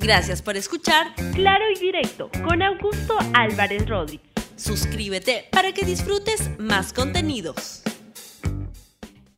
Gracias 0.00 0.40
por 0.40 0.56
escuchar 0.56 1.14
Claro 1.34 1.64
y 1.76 1.78
Directo 1.78 2.30
con 2.42 2.62
Augusto 2.62 3.18
Álvarez 3.34 3.86
Rodríguez. 3.86 4.26
Suscríbete 4.56 5.44
para 5.52 5.72
que 5.74 5.84
disfrutes 5.84 6.58
más 6.58 6.94
contenidos. 6.94 7.82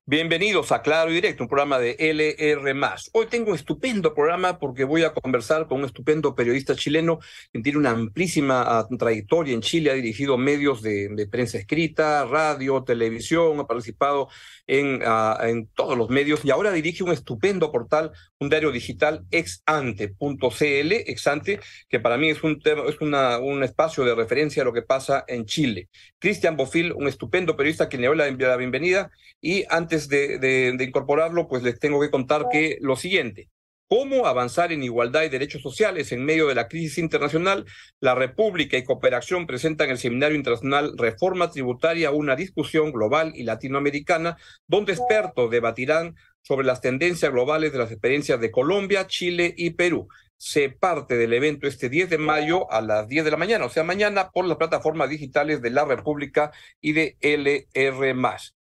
Bienvenidos 0.04 0.72
a 0.72 0.82
Claro 0.82 1.10
y 1.10 1.14
Directo, 1.14 1.44
un 1.44 1.48
programa 1.48 1.78
de 1.78 1.96
LR. 1.98 2.74
Hoy 3.12 3.26
tengo 3.26 3.50
un 3.50 3.54
estupendo 3.54 4.12
programa 4.14 4.58
porque 4.58 4.84
voy 4.84 5.04
a 5.04 5.14
conversar 5.14 5.66
con 5.66 5.79
un 5.79 5.86
estupendo 5.86 6.34
periodista 6.34 6.76
chileno 6.76 7.18
que 7.52 7.60
tiene 7.60 7.79
una 7.79 7.90
amplísima 7.90 8.62
ah, 8.62 8.86
trayectoria 8.98 9.54
en 9.54 9.62
Chile, 9.62 9.90
ha 9.90 9.94
dirigido 9.94 10.36
medios 10.36 10.82
de, 10.82 11.29
prensa 11.30 11.56
escrita, 11.56 12.24
radio, 12.24 12.84
televisión, 12.84 13.58
ha 13.60 13.66
participado 13.66 14.29
en, 14.66 15.02
ah, 15.04 15.38
en, 15.42 15.68
todos 15.68 15.96
los 15.96 16.08
medios 16.08 16.45
y 16.45 16.50
ahora 16.50 16.72
dirige 16.72 17.04
un 17.04 17.12
estupendo 17.12 17.70
portal, 17.70 18.12
un 18.38 18.48
diario 18.48 18.72
digital 18.72 19.24
exante.cl, 19.30 20.92
exante, 21.06 21.60
que 21.88 22.00
para 22.00 22.16
mí 22.16 22.30
es 22.30 22.42
un, 22.42 22.60
es 22.64 23.01
una, 23.01 23.38
un 23.38 23.62
espacio 23.62 24.04
de 24.04 24.14
referencia 24.14 24.62
a 24.62 24.64
lo 24.64 24.73
que 24.73 24.82
pasa 24.82 25.24
en 25.28 25.45
Chile. 25.45 25.88
Cristian 26.18 26.56
Bofil, 26.56 26.92
un 26.92 27.09
estupendo 27.09 27.56
periodista 27.56 27.88
que 27.88 27.98
le 27.98 28.06
doy 28.06 28.16
la 28.16 28.56
bienvenida 28.56 29.10
y 29.40 29.64
antes 29.68 29.92
antes 29.92 30.09
de, 30.09 30.76
incorporarlo, 30.80 31.48
pues 31.48 31.62
les 31.62 31.79
tengo 31.79 32.01
que 32.01 32.10
contar 32.10 32.46
que 32.51 32.79
lo 32.80 32.96
siguiente. 32.96 33.48
¿Cómo 33.95 34.27
avanzar 34.27 34.73
en 34.73 34.82
igualdad 34.82 35.23
y 35.23 35.28
derechos 35.28 35.60
sociales 35.60 36.12
en 36.12 36.24
medio 36.24 36.48
de 36.48 36.55
la 36.55 36.66
crisis 36.66 36.96
internacional? 36.96 37.66
La 38.01 38.15
República 38.15 38.78
y 38.78 38.84
Cooperación 38.84 39.46
presentan 39.46 39.91
el 39.91 39.98
Seminario 39.98 40.34
Internacional 40.34 40.95
Reforma 40.96 41.51
Tributaria, 41.51 42.10
una 42.10 42.34
discusión 42.34 42.91
global 42.91 43.32
y 43.34 43.42
latinoamericana, 43.42 44.38
donde 44.66 44.95
expertos 44.95 45.51
debatirán 45.51 46.16
sobre 46.41 46.66
las 46.66 46.80
tendencias 46.80 47.30
globales 47.30 47.70
de 47.73 47.80
las 47.80 47.91
experiencias 47.91 48.41
de 48.41 48.51
Colombia, 48.51 49.06
Chile 49.09 49.52
y 49.59 49.73
Perú. 49.73 50.09
Se 50.38 50.70
parte 50.70 51.18
del 51.18 51.34
evento 51.34 51.66
este 51.66 51.90
10 51.90 52.09
de 52.09 52.16
mayo 52.16 52.73
a 52.73 52.80
las 52.80 53.09
10 53.09 53.27
de 53.27 53.30
la 53.30 53.37
mañana, 53.37 53.66
o 53.66 53.68
sea, 53.68 53.85
mañana 53.85 54.30
por 54.30 54.46
las 54.46 54.57
plataformas 54.57 55.10
digitales 55.10 55.60
de 55.60 55.68
la 55.68 55.85
República 55.85 56.51
y 56.80 56.93
de 56.93 57.18
LR. 57.20 58.15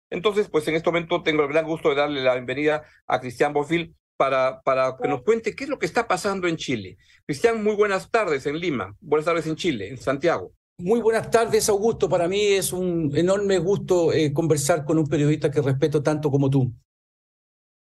Entonces, 0.09 0.49
pues 0.49 0.67
en 0.67 0.77
este 0.77 0.89
momento 0.89 1.23
tengo 1.23 1.43
el 1.43 1.49
gran 1.49 1.67
gusto 1.67 1.91
de 1.91 1.97
darle 1.97 2.23
la 2.23 2.33
bienvenida 2.33 2.85
a 3.07 3.21
Cristian 3.21 3.53
Bofil 3.53 3.95
para, 4.21 4.61
para 4.61 4.99
que 5.01 5.09
nos 5.09 5.23
cuente 5.23 5.57
qué 5.57 5.65
es 5.65 5.71
lo 5.71 5.79
que 5.79 5.87
está 5.87 6.07
pasando 6.07 6.47
en 6.47 6.59
Chile. 6.59 6.99
Cristian, 7.25 7.65
muy 7.65 7.75
buenas 7.75 8.11
tardes 8.11 8.45
en 8.45 8.61
Lima, 8.61 8.95
buenas 9.01 9.25
tardes 9.25 9.47
en 9.47 9.57
Chile, 9.57 9.89
en 9.89 9.97
Santiago. 9.97 10.53
Muy 10.77 11.01
buenas 11.01 11.31
tardes, 11.31 11.71
Augusto. 11.71 12.07
Para 12.07 12.29
mí 12.29 12.39
es 12.43 12.75
un 12.75 13.11
enorme 13.17 13.57
gusto 13.57 14.13
eh, 14.13 14.31
conversar 14.35 14.85
con 14.85 14.99
un 14.99 15.07
periodista 15.07 15.51
que 15.51 15.63
respeto 15.63 16.03
tanto 16.03 16.31
como 16.31 16.51
tú. 16.51 16.71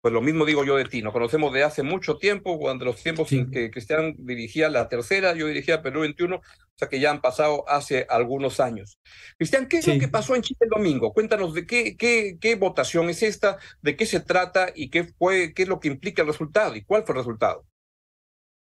Pues 0.01 0.13
lo 0.13 0.21
mismo 0.21 0.45
digo 0.45 0.63
yo 0.63 0.77
de 0.77 0.85
ti, 0.85 1.01
nos 1.01 1.11
conocemos 1.11 1.51
de 1.51 1.63
hace 1.63 1.83
mucho 1.83 2.17
tiempo, 2.17 2.57
cuando 2.57 2.85
los 2.85 3.03
tiempos 3.03 3.31
en 3.33 3.51
que 3.51 3.69
Cristian 3.69 4.15
dirigía 4.17 4.69
la 4.69 4.87
tercera, 4.87 5.35
yo 5.35 5.47
dirigía 5.47 5.81
Perú 5.81 6.01
21, 6.01 6.37
o 6.37 6.41
sea 6.75 6.87
que 6.87 7.01
ya 7.01 7.11
han 7.11 7.19
pasado 7.19 7.67
hace 7.67 8.05
algunos 8.09 8.61
años. 8.61 8.97
Cristian, 9.37 9.67
¿qué 9.67 9.79
es 9.79 9.87
lo 9.87 9.99
que 9.99 10.07
pasó 10.07 10.35
en 10.35 10.41
Chile 10.41 10.59
el 10.61 10.69
domingo? 10.69 11.11
Cuéntanos 11.11 11.53
de 11.53 11.67
qué, 11.67 11.97
qué, 11.97 12.37
qué 12.39 12.55
votación 12.55 13.09
es 13.09 13.23
esta, 13.23 13.57
de 13.81 13.97
qué 13.97 14.05
se 14.05 14.21
trata 14.21 14.71
y 14.73 14.89
qué, 14.89 15.03
fue, 15.03 15.53
qué 15.53 15.63
es 15.63 15.67
lo 15.67 15.81
que 15.81 15.89
implica 15.89 16.21
el 16.21 16.29
resultado 16.29 16.77
y 16.77 16.83
cuál 16.85 17.03
fue 17.03 17.15
el 17.15 17.19
resultado. 17.19 17.65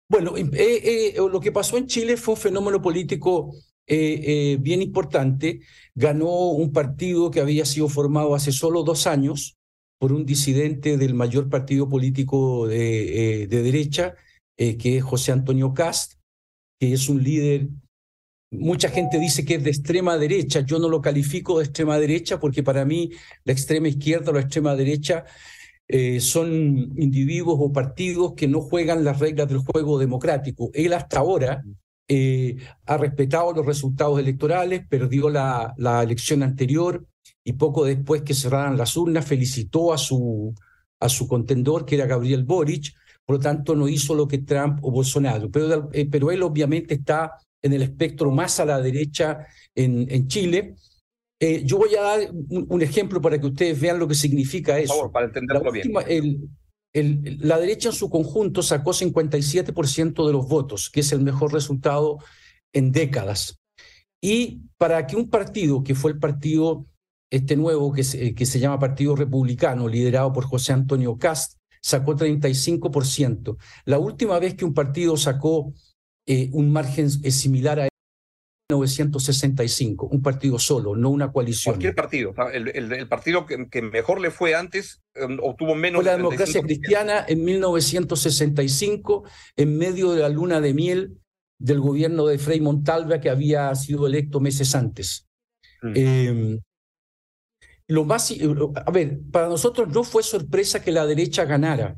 Bueno, 0.10 0.36
eh, 0.36 0.50
eh, 0.54 1.14
lo 1.16 1.40
que 1.40 1.54
pasó 1.54 1.78
en 1.78 1.88
Chile 1.88 2.18
fue 2.18 2.34
un 2.34 2.42
fenómeno 2.42 2.82
político 2.82 3.54
eh, 3.88 4.58
bien 4.60 4.82
importante. 4.82 5.62
Ganó 5.96 6.50
un 6.50 6.74
partido 6.74 7.32
que 7.32 7.40
había 7.40 7.64
sido 7.64 7.88
formado 7.88 8.36
hace 8.36 8.52
solo 8.52 8.84
dos 8.84 9.08
años, 9.08 9.58
por 10.02 10.14
un 10.14 10.26
disidente 10.26 10.98
del 10.98 11.14
mayor 11.14 11.48
partido 11.48 11.88
político 11.88 12.66
de, 12.66 13.44
eh, 13.44 13.48
derecha, 13.48 14.16
eh, 14.58 14.76
que 14.76 14.98
es 14.98 15.04
José 15.04 15.32
Antonio 15.32 15.76
Cast, 15.76 16.14
que 16.80 16.94
es 16.94 17.08
un 17.08 17.22
líder, 17.22 17.68
mucha 18.52 18.90
gente 18.90 19.20
dice 19.20 19.46
que 19.46 19.56
es 19.56 19.64
de 19.64 19.70
extrema 19.70 20.18
derecha, 20.18 20.62
yo 20.62 20.80
no 20.80 20.90
lo 20.90 21.02
califico 21.02 21.60
de 21.60 21.66
extrema 21.66 22.00
derecha 22.00 22.40
porque 22.40 22.64
para 22.64 22.84
mí 22.84 23.12
la 23.44 23.54
extrema 23.54 23.90
izquierda 23.90 24.32
o 24.32 24.34
la 24.34 24.40
extrema 24.42 24.76
derecha 24.76 25.24
eh, 25.88 26.20
son 26.20 26.50
individuos 26.98 27.58
o 27.60 27.72
partidos 27.72 28.34
que 28.34 28.48
no 28.48 28.60
juegan 28.62 29.04
las 29.04 29.20
reglas 29.20 29.50
del 29.50 29.60
juego 29.60 30.00
democrático. 30.00 30.72
Él 30.74 30.94
hasta 30.94 31.20
ahora 31.20 31.64
ha 32.88 32.98
respetado 32.98 33.54
los 33.54 33.66
resultados 33.66 34.20
electorales, 34.20 34.82
perdió 34.90 35.30
la, 35.30 35.76
la 35.78 36.02
elección 36.02 36.42
anterior, 36.42 37.06
y 37.44 37.54
poco 37.54 37.86
después 37.86 38.22
que 38.22 38.34
cerraran 38.34 38.78
las 38.78 38.96
urnas 38.96 39.26
felicitó 39.26 39.94
a 39.94 39.98
su, 39.98 40.54
a 41.00 41.10
su 41.10 41.28
contendor, 41.28 41.86
que 41.86 41.96
era 41.96 42.06
Gabriel 42.06 42.44
Boric, 42.44 42.94
por 43.26 43.38
lo 43.38 43.40
tanto 43.40 43.76
no 43.76 43.88
hizo 43.88 44.14
lo 44.16 44.28
que 44.28 44.40
Trump 44.40 44.80
o 44.84 44.92
Bolsonaro, 44.92 45.50
pero, 45.50 45.90
eh, 45.94 46.08
pero 46.10 46.32
él 46.32 46.44
obviamente 46.44 46.96
está 46.96 47.34
en 47.62 47.74
el 47.74 47.84
espectro 47.84 48.32
más 48.32 48.60
a 48.60 48.66
la 48.66 48.82
derecha 48.82 49.46
en, 49.76 50.08
en 50.10 50.28
Chile. 50.28 50.76
Eh, 51.40 51.64
yo 51.66 51.78
voy 51.78 51.96
a 51.96 52.02
dar 52.02 52.20
un, 52.32 52.82
ejemplo 52.82 53.22
para 53.22 53.40
que 53.40 53.48
ustedes 53.48 53.80
vean 53.80 54.00
lo 54.00 54.08
que 54.08 54.16
significa 54.16 54.80
eso. 54.80 54.94
Por 54.94 54.98
favor, 54.98 55.12
para 55.12 55.26
entenderlo 55.28 55.72
bien. 55.72 55.92
El, 56.08 56.50
el, 56.94 57.38
la 57.42 57.60
derecha 57.60 57.90
en 57.90 57.96
su 57.96 58.10
conjunto 58.10 58.62
sacó 58.62 58.92
57% 58.92 60.26
de 60.26 60.34
los 60.34 60.48
votos, 60.48 60.90
que 60.90 61.00
es 61.00 61.12
el 61.12 61.22
mejor 61.22 61.54
resultado 61.54 62.18
en 62.74 62.92
décadas. 62.92 63.60
Y 64.22 64.62
para 64.78 65.08
que 65.08 65.16
un 65.16 65.30
partido, 65.30 65.84
que 65.84 65.96
fue 65.96 66.12
el 66.12 66.20
partido 66.20 66.86
este 67.32 67.56
nuevo 67.56 67.94
que 67.94 68.04
se, 68.04 68.36
que 68.36 68.46
se 68.46 68.60
llama 68.60 68.78
Partido 68.78 69.16
Republicano, 69.16 69.88
liderado 69.88 70.32
por 70.34 70.46
José 70.46 70.74
Antonio 70.74 71.18
Cast, 71.18 71.58
sacó 71.82 72.16
35%. 72.16 73.58
La 73.86 73.98
última 73.98 74.38
vez 74.38 74.54
que 74.54 74.66
un 74.66 74.74
partido 74.74 75.18
sacó 75.18 75.74
eh, 76.28 76.50
un 76.52 76.72
margen 76.72 77.08
eh, 77.24 77.32
similar 77.32 77.80
a 77.80 77.88
1965, 78.70 80.08
un 80.08 80.22
partido 80.22 80.60
solo, 80.60 80.96
no 80.96 81.10
una 81.10 81.32
coalición. 81.32 81.74
Cualquier 81.76 81.96
partido, 81.96 82.34
el, 82.54 82.68
el, 82.70 83.08
partido 83.08 83.46
que, 83.46 83.82
mejor 83.82 84.22
le 84.22 84.30
fue 84.30 84.54
antes 84.54 85.02
em, 85.16 85.38
obtuvo 85.42 85.74
menos. 85.76 86.02
Fue 86.02 86.12
la 86.12 86.18
democracia 86.18 86.62
cristiana 86.62 87.26
en 87.28 87.44
1965, 87.44 89.24
en 89.56 89.78
medio 89.78 90.12
de 90.12 90.22
la 90.22 90.30
luna 90.30 90.62
de 90.62 90.74
miel 90.74 91.18
del 91.60 91.80
gobierno 91.80 92.26
de 92.26 92.38
Frei 92.38 92.60
Montalva, 92.62 93.20
que 93.20 93.30
había 93.30 93.74
sido 93.76 94.08
electo 94.08 94.40
meses 94.40 94.74
antes. 94.76 95.28
eh, 95.96 96.60
lo 97.92 98.06
más, 98.06 98.32
eh, 98.32 98.40
a 98.86 98.90
ver, 98.90 99.20
para 99.32 99.50
nosotros 99.50 99.90
no 99.90 100.06
fue 100.06 100.24
sorpresa 100.24 100.82
que 100.82 100.94
la 100.94 101.06
derecha 101.06 101.44
ganara. 101.44 101.98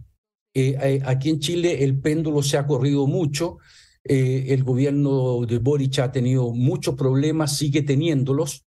Eh, 0.56 0.76
eh, 0.82 1.02
aquí 1.06 1.30
en 1.30 1.40
Chile 1.40 1.84
el 1.84 2.00
péndulo 2.00 2.42
se 2.42 2.58
ha 2.58 2.66
corrido 2.66 3.06
mucho, 3.06 3.60
el 4.06 4.64
gobierno 4.66 5.46
de 5.46 5.60
Boric 5.60 6.00
ha 6.00 6.12
tenido 6.12 6.52
muchos 6.52 6.96
problemas, 6.96 7.56
sigue 7.56 7.84
teniéndolos, 7.84 8.66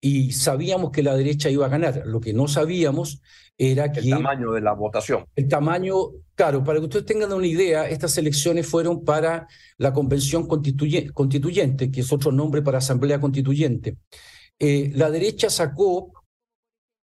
y 0.00 0.32
sabíamos 0.32 0.92
que 0.92 1.02
la 1.02 1.14
derecha 1.14 1.50
iba 1.50 1.66
a 1.66 1.68
ganar. 1.68 2.04
Lo 2.06 2.20
que 2.20 2.32
no 2.32 2.48
sabíamos 2.48 3.20
era 3.58 3.86
el 3.86 3.92
que... 3.92 4.00
El 4.00 4.10
tamaño 4.10 4.52
de 4.52 4.60
la 4.62 4.72
votación. 4.72 5.26
El 5.36 5.48
tamaño, 5.48 5.94
claro, 6.34 6.64
para 6.64 6.78
que 6.78 6.86
ustedes 6.86 7.04
tengan 7.04 7.32
una 7.32 7.46
idea, 7.46 7.88
estas 7.88 8.16
elecciones 8.16 8.66
fueron 8.66 9.04
para 9.04 9.46
la 9.78 9.92
Convención 9.92 10.46
Constituyente, 10.46 11.90
que 11.90 12.00
es 12.00 12.12
otro 12.12 12.32
nombre 12.32 12.62
para 12.62 12.78
Asamblea 12.78 13.20
Constituyente. 13.20 13.98
la 14.58 15.10
derecha 15.10 15.50
sacó 15.50 16.21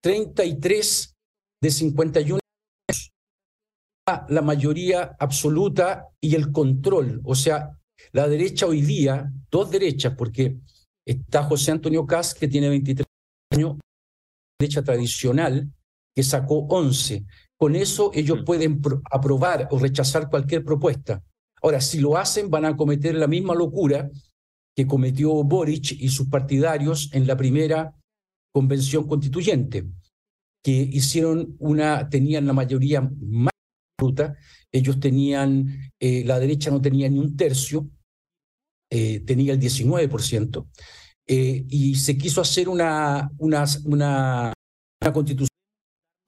33 0.04 1.16
de 1.62 1.70
51 1.70 2.38
la 4.28 4.42
mayoría 4.42 5.16
absoluta 5.18 6.08
y 6.20 6.34
el 6.34 6.52
control. 6.52 7.22
O 7.24 7.34
sea, 7.34 7.70
la 8.12 8.28
derecha 8.28 8.66
hoy 8.66 8.82
día, 8.82 9.32
dos 9.50 9.70
derechas, 9.70 10.14
porque 10.14 10.58
está 11.06 11.42
José 11.44 11.72
Antonio 11.72 12.04
Cas, 12.04 12.34
que 12.34 12.48
tiene 12.48 12.68
23 12.68 13.06
años, 13.54 13.78
derecha 14.60 14.82
tradicional, 14.82 15.72
que 16.14 16.22
sacó 16.22 16.66
11. 16.68 17.24
Con 17.56 17.74
eso 17.74 18.10
ellos 18.12 18.42
mm. 18.42 18.44
pueden 18.44 18.82
aprobar 19.10 19.68
o 19.70 19.78
rechazar 19.78 20.28
cualquier 20.28 20.66
propuesta. 20.66 21.24
Ahora, 21.62 21.80
si 21.80 21.98
lo 21.98 22.18
hacen, 22.18 22.50
van 22.50 22.66
a 22.66 22.76
cometer 22.76 23.14
la 23.14 23.26
misma 23.26 23.54
locura 23.54 24.10
que 24.76 24.86
cometió 24.86 25.32
Boric 25.44 25.92
y 25.92 26.10
sus 26.10 26.28
partidarios 26.28 27.08
en 27.14 27.26
la 27.26 27.38
primera 27.38 27.94
convención 28.54 29.08
constituyente, 29.08 29.84
que 30.62 30.70
hicieron 30.70 31.56
una, 31.58 32.08
tenían 32.08 32.46
la 32.46 32.52
mayoría 32.52 33.00
más 33.00 33.50
absoluta, 33.98 34.36
ellos 34.72 35.00
tenían, 35.00 35.90
eh, 35.98 36.24
la 36.24 36.38
derecha 36.38 36.70
no 36.70 36.80
tenía 36.80 37.08
ni 37.08 37.18
un 37.18 37.36
tercio, 37.36 37.90
eh, 38.90 39.20
tenía 39.20 39.52
el 39.52 39.60
19%, 39.60 40.68
eh, 41.26 41.64
y 41.68 41.96
se 41.96 42.16
quiso 42.16 42.40
hacer 42.40 42.68
una, 42.68 43.28
una, 43.38 43.64
una, 43.86 44.52
una, 45.02 45.12
constitución 45.12 45.48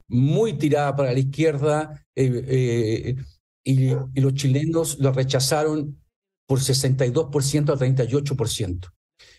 muy 0.08 0.55
tirada 0.55 0.96
para 0.96 1.12
la 1.12 1.19
izquierda, 1.19 2.05
y, 2.14 3.17
y, 3.64 4.20
los 4.20 4.34
chilenos 4.34 4.99
la 4.99 5.12
rechazaron 5.12 6.02
por 6.46 6.58
62% 6.61 7.72
a 7.72 7.76
38%. 7.76 8.88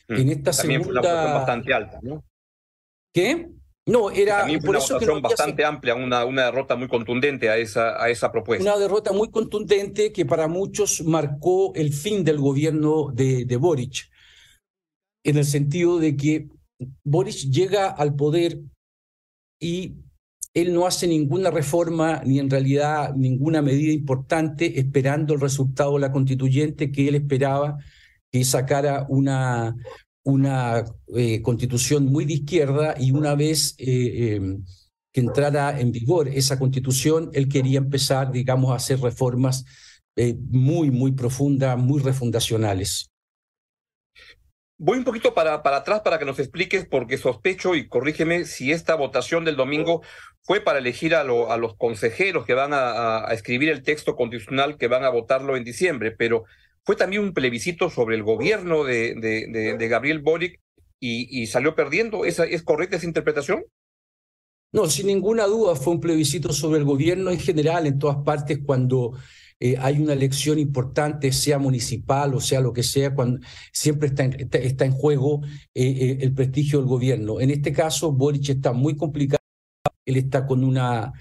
Mm. 0.09 0.13
En 0.15 0.29
esta 0.29 0.51
También 0.51 0.81
segunda... 0.81 1.01
Fue 1.01 1.11
una 1.11 1.33
bastante 1.33 1.73
alta, 1.73 1.99
¿no? 2.01 2.23
¿Qué? 3.17 3.49
No, 3.87 4.11
era 4.11 4.45
por 4.61 4.69
una 4.69 4.77
eso 4.77 4.99
que 4.99 5.07
bastante 5.07 5.65
amplia, 5.65 5.95
una, 5.95 6.23
una 6.23 6.45
derrota 6.45 6.75
muy 6.75 6.87
contundente 6.87 7.49
a 7.49 7.57
esa, 7.57 7.99
a 7.99 8.11
esa 8.11 8.31
propuesta. 8.31 8.63
Una 8.63 8.77
derrota 8.77 9.11
muy 9.11 9.31
contundente 9.31 10.11
que 10.11 10.23
para 10.23 10.47
muchos 10.47 11.03
marcó 11.03 11.73
el 11.73 11.93
fin 11.93 12.23
del 12.23 12.37
gobierno 12.37 13.09
de, 13.11 13.45
de 13.45 13.57
Boric, 13.57 14.07
en 15.25 15.37
el 15.37 15.45
sentido 15.45 15.97
de 15.97 16.15
que 16.15 16.47
Boric 17.03 17.49
llega 17.49 17.87
al 17.87 18.15
poder 18.15 18.59
y 19.59 19.95
él 20.53 20.71
no 20.75 20.85
hace 20.85 21.07
ninguna 21.07 21.49
reforma 21.49 22.21
ni 22.23 22.37
en 22.37 22.51
realidad 22.51 23.15
ninguna 23.15 23.63
medida 23.63 23.93
importante 23.93 24.79
esperando 24.79 25.33
el 25.33 25.41
resultado 25.41 25.93
de 25.93 26.01
la 26.01 26.11
constituyente 26.11 26.91
que 26.91 27.07
él 27.07 27.15
esperaba 27.15 27.79
que 28.31 28.43
sacara 28.43 29.07
una, 29.09 29.75
una 30.27 30.83
eh, 31.15 31.41
constitución 31.41 32.05
muy 32.05 32.25
de 32.25 32.33
izquierda 32.33 32.95
y 32.99 33.11
una 33.11 33.33
vez 33.33 33.75
eh, 33.77 34.35
em, 34.35 34.65
que 35.13 35.21
entrara 35.21 35.79
en 35.79 35.93
vigor 35.93 36.27
esa 36.27 36.59
constitución, 36.59 37.29
él 37.31 37.47
quería 37.47 37.77
empezar, 37.77 38.33
digamos, 38.33 38.71
a 38.71 38.75
hacer 38.75 38.99
reformas 38.99 39.63
eh, 40.17 40.35
muy, 40.49 40.91
muy 40.91 41.13
profundas, 41.13 41.77
muy 41.77 42.01
refundacionales. 42.01 43.09
Voy 44.77 44.97
un 44.97 45.05
poquito 45.05 45.33
para, 45.33 45.63
para 45.63 45.77
atrás 45.77 46.01
para 46.01 46.19
que 46.19 46.25
nos 46.25 46.39
expliques, 46.39 46.85
porque 46.85 47.17
sospecho, 47.17 47.73
y 47.73 47.87
corrígeme, 47.87 48.43
si 48.43 48.73
esta 48.73 48.95
votación 48.95 49.45
del 49.45 49.55
domingo 49.55 50.01
fue 50.41 50.59
para 50.59 50.79
elegir 50.79 51.15
a, 51.15 51.21
a 51.21 51.57
los 51.57 51.77
consejeros 51.77 52.45
que 52.45 52.53
van 52.53 52.71
a, 52.73 53.27
escribir 53.31 53.69
el 53.69 53.81
texto 53.81 54.17
constitucional 54.17 54.77
que 54.77 54.89
van 54.89 55.05
a 55.05 55.09
votarlo 55.09 55.55
en 55.55 55.63
diciembre, 55.63 56.11
pero 56.11 56.43
fue 56.87 56.95
también 56.95 57.21
un 57.21 57.33
plebiscito 57.33 57.89
sobre 57.89 58.15
el 58.15 58.23
gobierno 58.23 58.85
de, 58.85 59.13
de, 59.13 59.87
Gabriel 59.89 60.19
Boric 60.19 60.61
y, 61.01 61.41
y, 61.41 61.47
salió 61.47 61.75
perdiendo. 61.75 62.23
¿Es, 62.23 62.39
¿Es 62.39 62.63
correcta 62.63 62.95
esa 62.95 63.05
interpretación? 63.05 63.65
No, 64.71 64.89
sin 64.89 65.07
ninguna 65.07 65.47
duda 65.47 65.75
fue 65.75 65.95
un 65.95 65.99
plebiscito 65.99 66.53
sobre 66.53 66.79
el 66.79 66.85
gobierno 66.85 67.29
en 67.29 67.39
general, 67.39 67.87
en 67.87 67.99
todas 67.99 68.23
partes, 68.23 68.59
cuando 68.65 69.17
eh, 69.59 69.75
hay 69.77 69.99
una 69.99 70.13
elección 70.13 70.59
importante, 70.59 71.33
sea 71.33 71.59
municipal 71.59 72.33
o 72.33 72.39
sea 72.39 72.61
lo 72.61 72.71
que 72.71 72.83
sea, 72.83 73.13
cuando 73.13 73.45
siempre 73.73 74.07
está 74.07 74.23
en, 74.23 74.49
está, 74.49 74.85
en 74.85 74.93
juego 74.93 75.41
eh, 75.73 75.83
eh, 75.89 76.17
el 76.21 76.33
prestigio 76.33 76.79
del 76.79 76.87
gobierno. 76.87 77.41
En 77.41 77.51
este 77.51 77.73
caso, 77.73 78.13
Boric 78.13 78.47
está 78.47 78.71
muy 78.71 78.95
complicado, 78.95 79.43
él 80.05 80.15
está 80.15 80.47
con 80.47 80.63
una, 80.63 81.11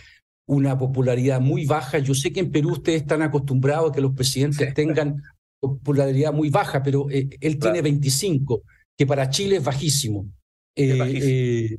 una 0.47 0.79
popularidad 0.79 1.41
muy 1.41 1.67
baja. 1.67 1.99
Yo 1.99 2.15
sé 2.15 2.33
que 2.33 2.39
en 2.39 2.53
Perú 2.53 2.75
ustedes 2.75 3.03
están 3.03 3.23
acostumbrados 3.23 3.91
a 3.91 3.95
que 3.95 4.01
los 4.01 4.15
presidentes 4.15 4.73
tengan 4.75 5.25
popularidad 5.61 6.33
muy 6.33 6.51
baja, 6.51 6.83
pero 6.83 7.07
él 7.11 7.59
tiene 7.59 7.83
25, 7.83 8.63
que 8.97 9.07
para 9.07 9.31
Chile 9.31 9.57
es 9.57 9.65
bajísimo. 9.65 10.27
y 10.75 11.79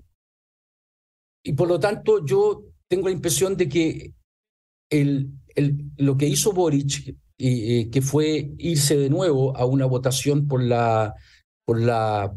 por 1.56 1.68
lo 1.68 1.80
tanto, 1.80 2.26
yo 2.26 2.66
tengo 2.88 3.08
la 3.08 3.14
impresión 3.14 3.56
de 3.56 3.70
que 3.70 4.14
el, 4.90 5.32
lo 5.98 6.18
que 6.18 6.28
hizo 6.28 6.54
Boric, 6.54 7.16
eh, 7.40 7.90
que 7.92 8.02
fue 8.02 8.52
irse 8.58 8.98
de 8.98 9.10
nuevo 9.10 9.56
a 9.56 9.66
una 9.66 9.86
votación 9.86 10.48
por, 10.48 10.64
la, 10.64 11.14
por, 11.66 11.80
la, 11.80 12.34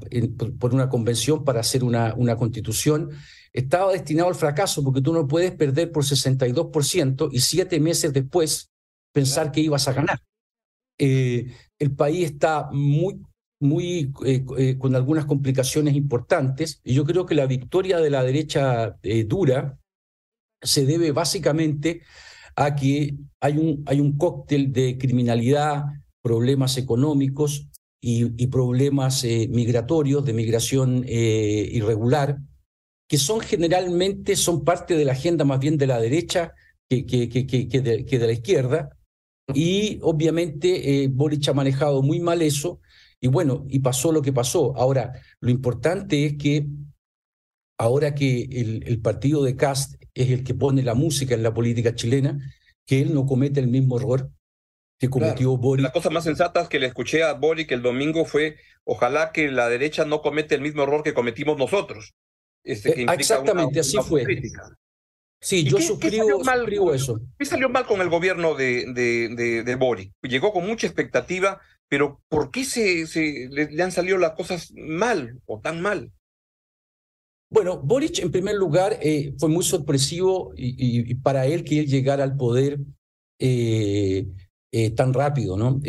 por 0.58 0.74
una 0.74 0.88
convención 0.88 1.44
para 1.44 1.60
hacer 1.60 1.84
una, 1.84 2.14
una 2.14 2.36
constitución, 2.36 3.10
estaba 3.52 3.92
destinado 3.92 4.28
al 4.28 4.34
fracaso 4.34 4.84
porque 4.84 5.00
tú 5.00 5.12
no 5.12 5.26
puedes 5.26 5.52
perder 5.52 5.90
por 5.90 6.04
62% 6.04 7.28
y 7.32 7.40
siete 7.40 7.80
meses 7.80 8.12
después 8.12 8.70
pensar 9.12 9.52
que 9.52 9.60
ibas 9.60 9.88
a 9.88 9.92
ganar. 9.92 10.20
Eh, 11.00 11.52
el 11.78 11.96
país 11.96 12.26
está 12.30 12.68
muy, 12.70 13.20
muy 13.60 14.12
eh, 14.24 14.76
con 14.78 14.94
algunas 14.94 15.24
complicaciones 15.24 15.96
importantes 15.96 16.80
y 16.84 16.94
yo 16.94 17.04
creo 17.04 17.26
que 17.26 17.34
la 17.34 17.46
victoria 17.46 17.98
de 17.98 18.10
la 18.10 18.22
derecha 18.22 18.96
dura 19.26 19.78
se 20.62 20.84
debe 20.84 21.10
básicamente 21.10 22.02
a 22.56 22.74
que 22.76 23.16
hay 23.40 23.56
un, 23.56 23.82
hay 23.86 24.00
un 24.00 24.16
cóctel 24.16 24.72
de 24.72 24.98
criminalidad, 24.98 25.84
problemas 26.22 26.76
económicos 26.76 27.66
y, 28.02 28.46
problemas 28.46 29.24
eh, 29.24 29.48
migratorios, 29.50 30.24
de 30.24 30.32
migración 30.32 31.04
eh, 31.06 31.68
irregular, 31.72 32.38
que 33.08 33.18
son 33.18 33.40
generalmente 33.40 34.36
son 34.36 34.64
parte 34.64 34.94
de 34.96 35.04
la 35.04 35.12
agenda 35.12 35.44
más 35.44 35.60
bien 35.60 35.76
de 35.76 35.86
la 35.86 36.00
derecha 36.00 36.54
que, 36.88 37.04
que, 37.06 37.28
que 37.28 37.80
de, 37.80 38.26
la 38.26 38.32
izquierda. 38.32 38.96
Y 39.54 39.98
obviamente 40.02 41.04
eh, 41.04 41.08
Boric 41.08 41.48
ha 41.48 41.54
manejado 41.54 42.02
muy 42.02 42.20
mal 42.20 42.42
eso. 42.42 42.80
Y 43.20 43.28
bueno, 43.28 43.66
y 43.68 43.80
pasó 43.80 44.12
lo 44.12 44.22
que 44.22 44.32
pasó. 44.32 44.76
Ahora, 44.76 45.12
lo 45.40 45.50
importante 45.50 46.24
es 46.26 46.38
que 46.38 46.66
ahora 47.78 48.14
que 48.14 48.42
el, 48.42 48.82
el 48.86 49.00
partido 49.00 49.42
de 49.44 49.56
Cast 49.56 50.02
es 50.14 50.30
el 50.30 50.44
que 50.44 50.54
pone 50.54 50.82
la 50.82 50.94
música 50.94 51.34
en 51.34 51.42
la 51.42 51.54
política 51.54 51.94
chilena, 51.94 52.38
que 52.86 53.00
él 53.00 53.14
no 53.14 53.26
comete 53.26 53.60
el 53.60 53.68
mismo 53.68 53.98
error 53.98 54.30
que 55.00 55.08
cometió 55.08 55.56
Boric. 55.56 55.82
La 55.82 55.92
cosa 55.92 56.10
más 56.10 56.24
sensata 56.24 56.68
que 56.68 56.78
le 56.78 56.86
escuché 56.86 57.22
a 57.22 57.32
Boric 57.32 57.72
el 57.72 57.80
domingo 57.80 58.26
fue, 58.26 58.56
ojalá 58.84 59.32
que 59.32 59.50
la 59.50 59.68
derecha 59.70 60.04
no 60.04 60.20
comete 60.20 60.54
el 60.54 60.60
mismo 60.60 60.82
error 60.82 61.02
que 61.02 61.14
cometimos 61.14 61.56
nosotros. 61.56 62.12
Este, 62.62 62.92
que 62.92 63.02
Exactamente, 63.04 63.80
así 63.80 63.96
fue. 64.06 64.26
Sí, 65.42 65.64
yo 65.64 65.78
suscribo, 65.78 66.92
eso. 66.92 67.20
¿Qué 67.38 67.46
salió 67.46 67.70
mal 67.70 67.86
con 67.86 68.00
el 68.00 68.10
gobierno 68.10 68.54
de, 68.54 68.92
de, 68.92 69.62
de, 69.64 69.74
Boric? 69.76 70.12
Llegó 70.22 70.52
con 70.52 70.66
mucha 70.66 70.86
expectativa, 70.86 71.60
pero 71.88 72.20
¿por 72.28 72.50
qué 72.50 72.64
se, 72.64 73.06
se 73.06 73.48
le 73.50 73.82
han 73.82 73.90
salido 73.90 74.18
las 74.18 74.32
cosas 74.32 74.70
mal 74.74 75.40
o 75.46 75.60
tan 75.60 75.80
mal? 75.80 76.12
Bueno, 77.50 77.80
Boric 77.82 78.20
en 78.20 78.30
primer 78.30 78.54
lugar 78.54 78.98
eh, 79.02 79.34
fue 79.38 79.48
muy 79.48 79.64
sorpresivo 79.64 80.52
y, 80.56 81.14
para 81.16 81.46
él 81.46 81.64
que 81.64 81.80
él 81.80 81.86
llegara 81.86 82.22
al 82.22 82.36
poder 82.36 82.78
eh, 83.40 84.28
eh, 84.70 84.90
tan 84.90 85.12
rápido, 85.12 85.56
¿no? 85.56 85.80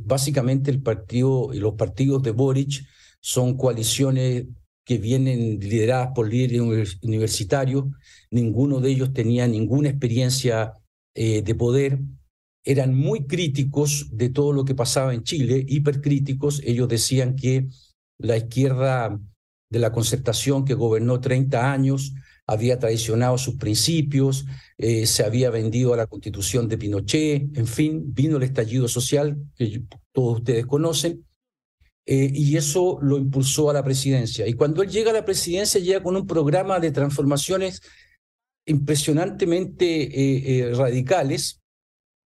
básicamente 0.00 0.72
el 0.72 0.82
partido, 0.82 1.50
los 1.52 1.74
partidos 1.74 2.22
de 2.24 2.32
Boric 2.32 2.84
son 3.20 3.56
coaliciones 3.56 4.46
que 4.88 4.96
vienen 4.96 5.60
lideradas 5.60 6.12
por 6.14 6.32
líderes 6.32 6.98
universitarios, 7.02 7.84
ninguno 8.30 8.80
de 8.80 8.88
ellos 8.88 9.12
tenía 9.12 9.46
ninguna 9.46 9.90
experiencia 9.90 10.72
de 11.14 11.54
poder, 11.56 11.98
eran 12.64 12.94
muy 12.94 13.26
críticos 13.26 14.08
de 14.12 14.30
todo 14.30 14.54
lo 14.54 14.64
que 14.64 14.74
pasaba 14.74 15.12
en 15.12 15.24
Chile, 15.24 15.62
hipercríticos, 15.68 16.62
ellos 16.64 16.88
decían 16.88 17.36
que 17.36 17.66
la 18.18 18.38
izquierda 18.38 19.20
de 19.70 19.78
la 19.78 19.92
concertación 19.92 20.64
que 20.64 20.72
gobernó 20.72 21.20
30 21.20 21.70
años, 21.70 22.14
había 22.48 22.78
traicionado 22.78 23.36
sus 23.36 23.56
principios, 23.56 24.46
eh, 24.78 25.04
se 25.04 25.22
había 25.22 25.50
vendido 25.50 25.92
a 25.92 25.98
la 25.98 26.06
constitución 26.06 26.66
de 26.66 26.78
Pinochet, 26.78 27.56
en 27.56 27.66
fin, 27.66 28.14
vino 28.14 28.38
el 28.38 28.42
estallido 28.42 28.88
social 28.88 29.36
que 29.54 29.82
todos 30.12 30.38
ustedes 30.38 30.64
conocen, 30.64 31.26
eh, 32.10 32.30
y 32.32 32.56
eso 32.56 32.98
lo 33.02 33.18
impulsó 33.18 33.68
a 33.68 33.74
la 33.74 33.84
presidencia. 33.84 34.46
Y 34.46 34.54
cuando 34.54 34.82
él 34.82 34.88
llega 34.88 35.10
a 35.10 35.12
la 35.12 35.26
presidencia, 35.26 35.78
llega 35.78 36.02
con 36.02 36.16
un 36.16 36.26
programa 36.26 36.80
de 36.80 36.90
transformaciones 36.90 37.82
impresionantemente 38.66 40.68
eh, 40.68 40.74
radicales, 40.74 41.60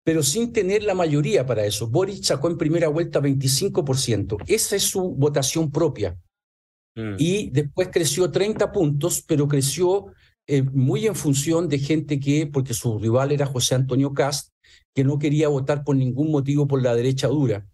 pero 0.02 0.22
sin 0.22 0.50
tener 0.50 0.82
la 0.82 0.94
mayoría 0.94 1.44
para 1.44 1.66
eso. 1.66 1.88
Boric 1.88 2.22
sacó 2.22 2.48
en 2.48 2.56
primera 2.56 2.88
vuelta 2.88 3.20
25%. 3.20 4.44
Esa 4.46 4.76
es 4.76 4.84
su 4.84 5.10
votación 5.10 5.70
propia. 5.70 6.18
Mm. 6.94 7.16
Y 7.18 7.50
después 7.50 7.90
creció 7.92 8.30
30 8.30 8.72
puntos, 8.72 9.22
pero 9.28 9.46
creció 9.46 10.06
eh, 10.46 10.62
muy 10.62 11.06
en 11.06 11.16
función 11.16 11.68
de 11.68 11.80
gente 11.80 12.18
que, 12.18 12.46
porque 12.46 12.72
su 12.72 12.98
rival 12.98 13.32
era 13.32 13.44
José 13.44 13.74
Antonio 13.74 14.14
Cast, 14.14 14.54
que 14.94 15.04
no 15.04 15.18
quería 15.18 15.48
votar 15.48 15.84
por 15.84 15.96
ningún 15.96 16.30
motivo 16.30 16.66
por 16.66 16.82
la 16.82 16.94
derecha 16.94 17.28
dura. 17.28 17.66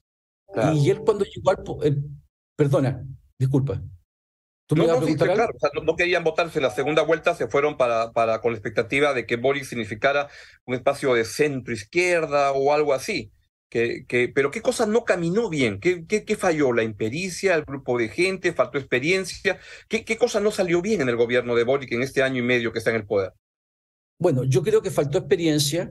Y 0.75 0.91
él 0.91 1.01
cuando 1.01 1.25
llegó 1.25 1.51
al... 1.51 2.05
Perdona, 2.57 3.05
disculpa. 3.39 3.83
¿Tú 4.67 4.77
no, 4.77 4.85
me 4.85 5.15
no, 5.15 5.25
a 5.25 5.35
claro, 5.35 5.53
no, 5.85 5.97
querían 5.97 6.25
votarse 6.25 6.61
la 6.61 6.71
segunda 6.71 7.03
vuelta, 7.03 7.35
se 7.35 7.49
fueron 7.49 7.77
para, 7.77 8.13
para, 8.13 8.41
con 8.41 8.53
la 8.53 8.59
expectativa 8.59 9.13
de 9.13 9.27
que 9.27 9.37
Boris 9.37 9.69
significara 9.69 10.29
un 10.65 10.75
espacio 10.75 11.13
de 11.15 11.25
centro 11.25 11.75
izquierda 11.75 12.53
o 12.53 12.73
algo 12.73 12.95
así. 12.95 13.33
Que, 13.69 14.31
pero 14.35 14.51
¿qué 14.51 14.61
cosa 14.61 14.85
no 14.85 15.05
caminó 15.05 15.49
bien? 15.49 15.81
¿Qué, 15.81 16.05
qué, 16.07 16.37
falló? 16.37 16.75
¿La 16.75 16.83
impericia? 16.83 17.55
¿El 17.55 17.65
grupo 17.65 17.99
de 17.99 18.09
gente? 18.09 18.53
¿Faltó 18.53 18.77
experiencia? 18.77 19.59
¿Qué, 19.89 20.05
¿Qué 20.05 20.19
cosa 20.19 20.41
no 20.41 20.51
salió 20.51 20.83
bien 20.83 21.01
en 21.01 21.09
el 21.09 21.17
gobierno 21.17 21.55
de 21.55 21.65
Boric 21.65 21.91
en 21.93 22.03
este 22.03 22.23
año 22.23 22.41
y 22.41 22.43
medio 22.43 22.71
que 22.71 22.81
está 22.81 22.91
en 22.91 22.97
el 22.97 23.07
poder? 23.07 23.33
Bueno, 24.19 24.45
yo 24.45 24.63
creo 24.63 24.83
que 24.83 24.91
faltó 24.91 25.17
experiencia. 25.17 25.91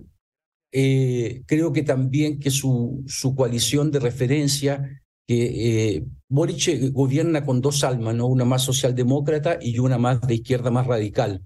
Eh, 0.71 1.43
creo 1.45 1.73
que 1.73 1.83
también 1.83 2.39
que 2.39 2.51
su, 2.51 3.03
su 3.07 3.35
coalición 3.35 3.91
de 3.91 3.99
referencia, 3.99 5.01
que 5.27 5.95
eh, 5.95 6.05
Boric 6.29 6.91
gobierna 6.91 7.45
con 7.45 7.61
dos 7.61 7.83
almas, 7.83 8.15
¿no? 8.15 8.27
una 8.27 8.45
más 8.45 8.63
socialdemócrata 8.63 9.59
y 9.61 9.79
una 9.79 9.97
más 9.97 10.21
de 10.21 10.35
izquierda 10.35 10.71
más 10.71 10.87
radical. 10.87 11.43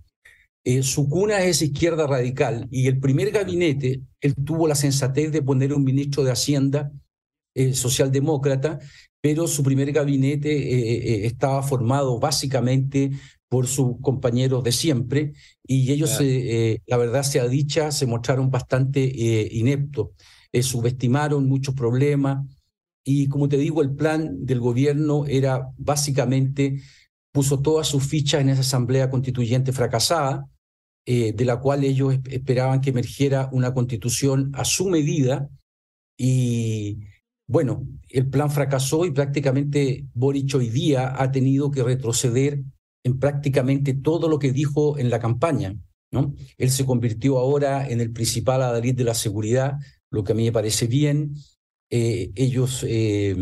Eh, 0.67 0.81
su 0.81 1.07
cuna 1.07 1.43
es 1.43 1.61
izquierda 1.61 2.07
radical 2.07 2.67
y 2.71 2.87
el 2.87 2.99
primer 2.99 3.29
gabinete, 3.29 4.01
él 4.19 4.33
tuvo 4.43 4.67
la 4.67 4.73
sensatez 4.73 5.31
de 5.31 5.43
poner 5.43 5.71
un 5.71 5.83
ministro 5.83 6.23
de 6.23 6.31
Hacienda 6.31 6.91
eh, 7.53 7.75
socialdemócrata, 7.75 8.79
pero 9.21 9.47
su 9.47 9.61
primer 9.61 9.91
gabinete 9.91 10.49
eh, 10.49 11.25
estaba 11.27 11.61
formado 11.61 12.19
básicamente 12.19 13.11
por 13.49 13.67
sus 13.67 13.99
compañeros 14.01 14.63
de 14.63 14.71
siempre 14.71 15.33
y 15.65 15.91
ellos, 15.91 16.17
eh, 16.19 16.81
la 16.87 16.97
verdad 16.97 17.23
sea 17.23 17.47
dicha, 17.47 17.91
se 17.91 18.05
mostraron 18.05 18.49
bastante 18.49 19.01
ineptos, 19.51 20.09
subestimaron 20.61 21.47
muchos 21.47 21.75
problemas 21.75 22.45
y 23.03 23.27
como 23.27 23.47
te 23.47 23.57
digo, 23.57 23.81
el 23.81 23.93
plan 23.93 24.45
del 24.45 24.59
gobierno 24.59 25.25
era 25.27 25.69
básicamente, 25.77 26.81
puso 27.31 27.61
todas 27.61 27.87
sus 27.87 28.03
fichas 28.03 28.41
en 28.41 28.49
esa 28.49 28.61
asamblea 28.61 29.09
constituyente 29.09 29.73
fracasada, 29.73 30.47
de 31.05 31.45
la 31.45 31.59
cual 31.59 31.83
ellos 31.83 32.15
esperaban 32.29 32.81
que 32.81 32.89
emergiera 32.89 33.49
una 33.51 33.73
constitución 33.73 34.51
a 34.55 34.65
su 34.65 34.89
medida 34.89 35.49
y 36.17 36.99
bueno, 37.47 37.87
el 38.09 38.27
plan 38.27 38.49
fracasó 38.49 39.05
y 39.05 39.11
prácticamente 39.11 40.07
Boric 40.13 40.55
hoy 40.55 40.69
día 40.69 41.21
ha 41.21 41.31
tenido 41.31 41.69
que 41.69 41.83
retroceder 41.83 42.63
en 43.05 43.19
prácticamente 43.19 43.93
todo 43.93 44.27
lo 44.27 44.39
que 44.39 44.51
dijo 44.51 44.97
en 44.97 45.09
la 45.11 45.19
campaña. 45.19 45.75
¿no? 46.11 46.33
Él 46.57 46.71
se 46.71 46.85
convirtió 46.85 47.37
ahora 47.37 47.87
en 47.87 48.01
el 48.01 48.11
principal 48.11 48.63
adalid 48.63 48.95
de 48.95 49.03
la 49.03 49.13
seguridad, 49.13 49.75
lo 50.09 50.23
que 50.23 50.31
a 50.31 50.35
mí 50.35 50.43
me 50.43 50.51
parece 50.51 50.87
bien. 50.87 51.35
Eh, 51.91 52.31
ellos 52.35 52.83
eh, 52.87 53.35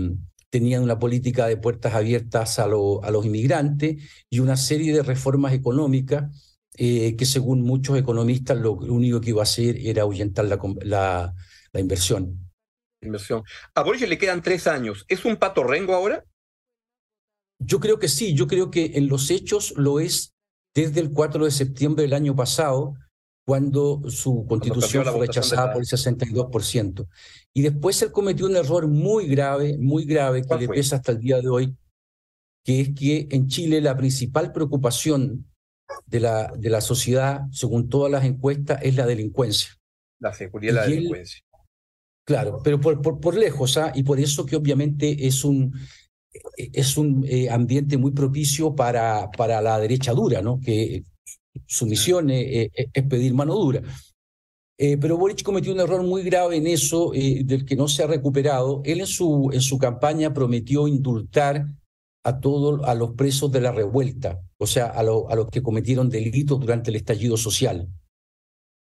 tenían 0.50 0.84
una 0.84 1.00
política 1.00 1.48
de 1.48 1.56
puertas 1.56 1.94
abiertas 1.94 2.60
a, 2.60 2.68
los 2.68 3.26
inmigrantes 3.26 4.04
y 4.30 4.40
una 4.40 4.58
serie 4.58 4.94
de 4.94 5.02
reformas 5.02 5.54
económicas 5.54 6.60
eh, 6.76 7.16
que 7.16 7.26
según 7.26 7.62
muchos 7.62 7.98
economistas 7.98 8.58
lo 8.58 8.74
único 8.74 9.22
que 9.22 9.30
iba 9.30 9.42
a 9.42 9.44
hacer 9.44 9.78
era 9.78 10.02
ahuyentar 10.02 10.46
la, 10.46 11.34
inversión 11.74 12.38
inversión. 13.02 13.44
A 13.76 13.84
Boris 13.84 14.08
le 14.08 14.18
quedan 14.18 14.42
tres 14.42 14.66
años. 14.66 15.06
¿Es 15.10 15.26
un 15.26 15.36
pato 15.36 15.64
rengo 15.64 15.94
ahora? 15.94 16.24
Yo 17.60 17.80
creo 17.80 18.00
que 18.00 18.08
sí, 18.08 18.34
yo 18.34 18.48
creo 18.48 18.72
que 18.72 18.92
en 18.96 19.08
los 19.08 19.30
hechos 19.32 19.74
lo 19.78 20.00
es 20.00 20.34
desde 20.74 21.00
el 21.00 21.12
4 21.12 21.46
de 21.46 21.52
septiembre 21.52 22.04
del 22.04 22.14
año 22.14 22.36
pasado, 22.36 22.96
cuando 23.46 24.02
su 24.10 24.46
constitución 24.48 25.06
fue 25.06 25.28
rechazada 25.28 25.74
por 25.74 25.82
el 25.82 25.88
62%. 25.88 27.08
Y 27.54 27.62
después 27.62 28.02
él 28.02 28.12
cometió 28.12 28.46
un 28.46 28.56
error 28.56 28.88
muy 28.88 29.28
grave, 29.28 29.78
muy 29.78 30.06
grave, 30.06 30.44
que 30.44 30.56
le 30.56 30.68
pesa 30.68 30.98
hasta 30.98 31.12
el 31.12 31.20
día 31.20 31.42
de 31.42 31.50
hoy, 31.50 31.76
que 32.64 32.82
es 32.82 32.90
que 32.96 33.28
en 33.32 33.48
Chile 33.48 33.82
la 33.82 33.98
principal 33.98 34.52
preocupación 34.54 35.46
de 36.06 36.20
la, 36.22 36.54
de 36.58 36.70
la 36.70 36.82
sociedad, 36.82 37.42
según 37.52 37.90
todas 37.90 38.12
las 38.12 38.24
encuestas, 38.24 38.80
es 38.82 38.96
la 38.96 39.06
delincuencia. 39.06 39.72
La 40.20 40.34
seguridad 40.34 40.72
y 40.72 40.76
la 40.76 40.86
delincuencia. 40.86 41.44
Claro, 42.26 42.62
pero 42.64 42.80
por, 42.80 43.02
por, 43.02 43.36
lejos, 43.36 43.78
¿ah? 43.78 43.92
y 43.94 44.04
por 44.04 44.18
eso 44.18 44.46
que 44.46 44.56
obviamente 44.56 45.28
es 45.28 45.44
un, 45.44 45.74
es 46.58 46.98
un 46.98 47.26
eh, 47.28 47.50
ambiente 47.50 47.98
muy 47.98 48.12
propicio 48.12 48.76
para, 48.76 49.30
para 49.32 49.62
la 49.62 49.80
derecha 49.80 50.14
dura, 50.14 50.42
¿no? 50.42 50.60
que 50.60 51.04
su 51.68 51.86
misión 51.86 52.30
es, 52.30 52.70
pedir 53.10 53.34
mano 53.34 53.56
dura. 53.56 53.82
Eh, 54.78 54.98
pero 54.98 55.18
Boric 55.18 55.44
cometió 55.44 55.72
un 55.72 55.80
error 55.80 56.04
muy 56.04 56.24
grave 56.24 56.58
en 56.58 56.68
eso, 56.68 57.14
eh, 57.14 57.44
del 57.46 57.64
que 57.64 57.76
no 57.76 57.88
se 57.88 58.04
ha 58.04 58.08
recuperado. 58.08 58.82
Él 58.84 59.02
en 59.02 59.08
su, 59.08 59.50
en 59.54 59.62
su 59.62 59.78
campaña 59.78 60.34
prometió 60.34 60.88
indultar 60.88 61.66
a 62.24 62.40
todos 62.40 62.82
a 62.86 62.96
los 62.96 63.12
presos 63.12 63.52
de 63.52 63.62
la 63.62 63.72
revuelta, 63.72 64.42
o 64.58 64.66
sea, 64.66 64.88
a, 64.88 65.00
a 65.00 65.36
los 65.36 65.50
que 65.52 65.62
cometieron 65.62 66.10
delitos 66.10 66.60
durante 66.60 66.90
el 66.90 66.96
estallido 66.96 67.38
social. 67.38 67.88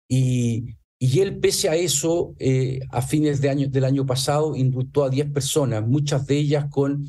Y, 0.10 0.76
y 1.02 1.22
él, 1.22 1.40
pese 1.40 1.70
a 1.70 1.76
eso, 1.76 2.36
eh, 2.40 2.82
a 2.92 3.02
fines 3.02 3.40
de 3.40 3.50
año, 3.50 3.70
del 3.70 3.86
año 3.86 4.06
pasado, 4.06 4.56
indultó 4.56 5.06
a 5.06 5.10
10 5.10 5.32
personas, 5.32 5.88
muchas 5.88 6.28
de 6.28 6.38
ellas 6.38 6.66
con 6.70 7.08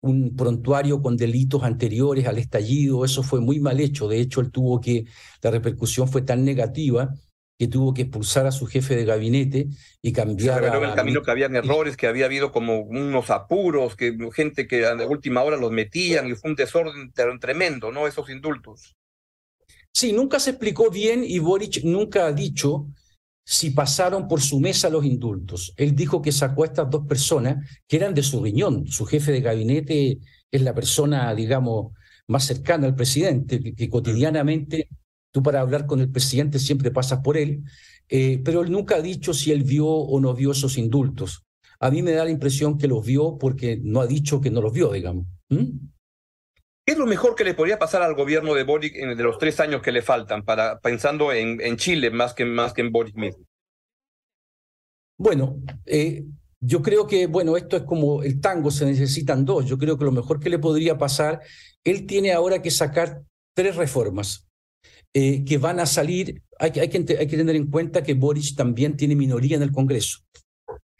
un 0.00 0.36
prontuario 0.36 1.02
con 1.02 1.16
delitos 1.16 1.62
anteriores 1.62 2.26
al 2.26 2.38
estallido. 2.38 3.04
Eso 3.04 3.22
fue 3.22 3.40
muy 3.40 3.60
mal 3.60 3.80
hecho. 3.80 4.08
De 4.08 4.20
hecho, 4.20 4.40
él 4.40 4.50
tuvo 4.50 4.80
que, 4.80 5.06
la 5.42 5.50
repercusión 5.50 6.08
fue 6.08 6.22
tan 6.22 6.44
negativa 6.44 7.14
que 7.58 7.66
tuvo 7.66 7.92
que 7.92 8.02
expulsar 8.02 8.46
a 8.46 8.52
su 8.52 8.66
jefe 8.66 8.94
de 8.94 9.04
gabinete 9.04 9.66
y 10.00 10.12
cambiar. 10.12 10.60
Se 10.60 10.68
el 10.68 10.94
camino 10.94 11.22
que 11.22 11.30
habían 11.32 11.56
errores, 11.56 11.96
que 11.96 12.06
había 12.06 12.26
habido 12.26 12.52
como 12.52 12.82
unos 12.82 13.30
apuros, 13.30 13.96
que 13.96 14.16
gente 14.32 14.68
que 14.68 14.86
a 14.86 14.94
la 14.94 15.08
última 15.08 15.42
hora 15.42 15.56
los 15.56 15.72
metían 15.72 16.28
y 16.28 16.34
fue 16.34 16.50
un 16.50 16.56
desorden 16.56 17.12
tremendo, 17.40 17.90
¿no? 17.90 18.06
Esos 18.06 18.30
indultos. 18.30 18.94
Sí, 19.92 20.12
nunca 20.12 20.38
se 20.38 20.50
explicó 20.50 20.90
bien 20.90 21.24
y 21.24 21.40
Boric 21.40 21.82
nunca 21.82 22.26
ha 22.26 22.32
dicho 22.32 22.86
si 23.50 23.70
pasaron 23.70 24.28
por 24.28 24.42
su 24.42 24.60
mesa 24.60 24.90
los 24.90 25.06
indultos. 25.06 25.72
Él 25.78 25.96
dijo 25.96 26.20
que 26.20 26.32
sacó 26.32 26.64
a 26.64 26.66
estas 26.66 26.90
dos 26.90 27.06
personas 27.06 27.66
que 27.86 27.96
eran 27.96 28.12
de 28.12 28.22
su 28.22 28.42
riñón. 28.42 28.86
Su 28.88 29.06
jefe 29.06 29.32
de 29.32 29.40
gabinete 29.40 30.18
es 30.50 30.60
la 30.60 30.74
persona, 30.74 31.34
digamos, 31.34 31.94
más 32.26 32.44
cercana 32.44 32.86
al 32.86 32.94
presidente, 32.94 33.74
que, 33.74 33.88
cotidianamente 33.88 34.90
tú 35.30 35.42
para 35.42 35.62
hablar 35.62 35.86
con 35.86 36.00
el 36.00 36.10
presidente 36.10 36.58
siempre 36.58 36.90
pasas 36.90 37.20
por 37.20 37.38
él, 37.38 37.62
eh, 38.10 38.38
pero 38.44 38.60
él 38.60 38.70
nunca 38.70 38.96
ha 38.96 39.00
dicho 39.00 39.32
si 39.32 39.50
él 39.50 39.62
vio 39.62 39.86
o 39.86 40.20
no 40.20 40.34
vio 40.34 40.52
esos 40.52 40.76
indultos. 40.76 41.46
A 41.80 41.90
mí 41.90 42.02
me 42.02 42.12
da 42.12 42.24
la 42.24 42.30
impresión 42.30 42.76
que 42.76 42.86
los 42.86 43.02
vio 43.06 43.38
porque 43.38 43.80
no 43.82 44.02
ha 44.02 44.06
dicho 44.06 44.42
que 44.42 44.50
no 44.50 44.60
los 44.60 44.74
vio, 44.74 44.92
digamos. 44.92 45.26
¿Mm? 45.48 45.88
¿Qué 46.88 46.92
es 46.92 46.98
lo 46.98 47.04
mejor 47.04 47.34
que 47.34 47.44
le 47.44 47.52
podría 47.52 47.78
pasar 47.78 48.00
al 48.00 48.14
gobierno 48.14 48.54
de 48.54 48.64
Boric 48.64 48.96
en 48.96 49.14
de 49.14 49.22
los 49.22 49.36
tres 49.36 49.60
años 49.60 49.82
que 49.82 49.92
le 49.92 50.00
faltan, 50.00 50.42
para, 50.42 50.80
pensando 50.80 51.34
en, 51.34 51.60
en 51.60 51.76
Chile 51.76 52.10
más 52.10 52.32
que, 52.32 52.46
más 52.46 52.72
que 52.72 52.80
en 52.80 52.90
Boric 52.90 53.14
mismo? 53.14 53.44
Bueno, 55.18 55.60
eh, 55.84 56.24
yo 56.58 56.80
creo 56.80 57.06
que, 57.06 57.26
bueno, 57.26 57.58
esto 57.58 57.76
es 57.76 57.82
como 57.82 58.22
el 58.22 58.40
tango, 58.40 58.70
se 58.70 58.86
necesitan 58.86 59.44
dos. 59.44 59.66
Yo 59.66 59.76
creo 59.76 59.98
que 59.98 60.06
lo 60.06 60.12
mejor 60.12 60.40
que 60.40 60.48
le 60.48 60.58
podría 60.58 60.96
pasar, 60.96 61.42
él 61.84 62.06
tiene 62.06 62.32
ahora 62.32 62.62
que 62.62 62.70
sacar 62.70 63.20
tres 63.54 63.76
reformas 63.76 64.48
eh, 65.12 65.44
que 65.44 65.58
van 65.58 65.80
a 65.80 65.84
salir. 65.84 66.42
Hay, 66.58 66.72
hay, 66.80 66.88
que, 66.88 67.18
hay 67.18 67.26
que 67.26 67.36
tener 67.36 67.54
en 67.54 67.70
cuenta 67.70 68.02
que 68.02 68.14
Boric 68.14 68.56
también 68.56 68.96
tiene 68.96 69.14
minoría 69.14 69.58
en 69.58 69.62
el 69.62 69.72
Congreso. 69.72 70.20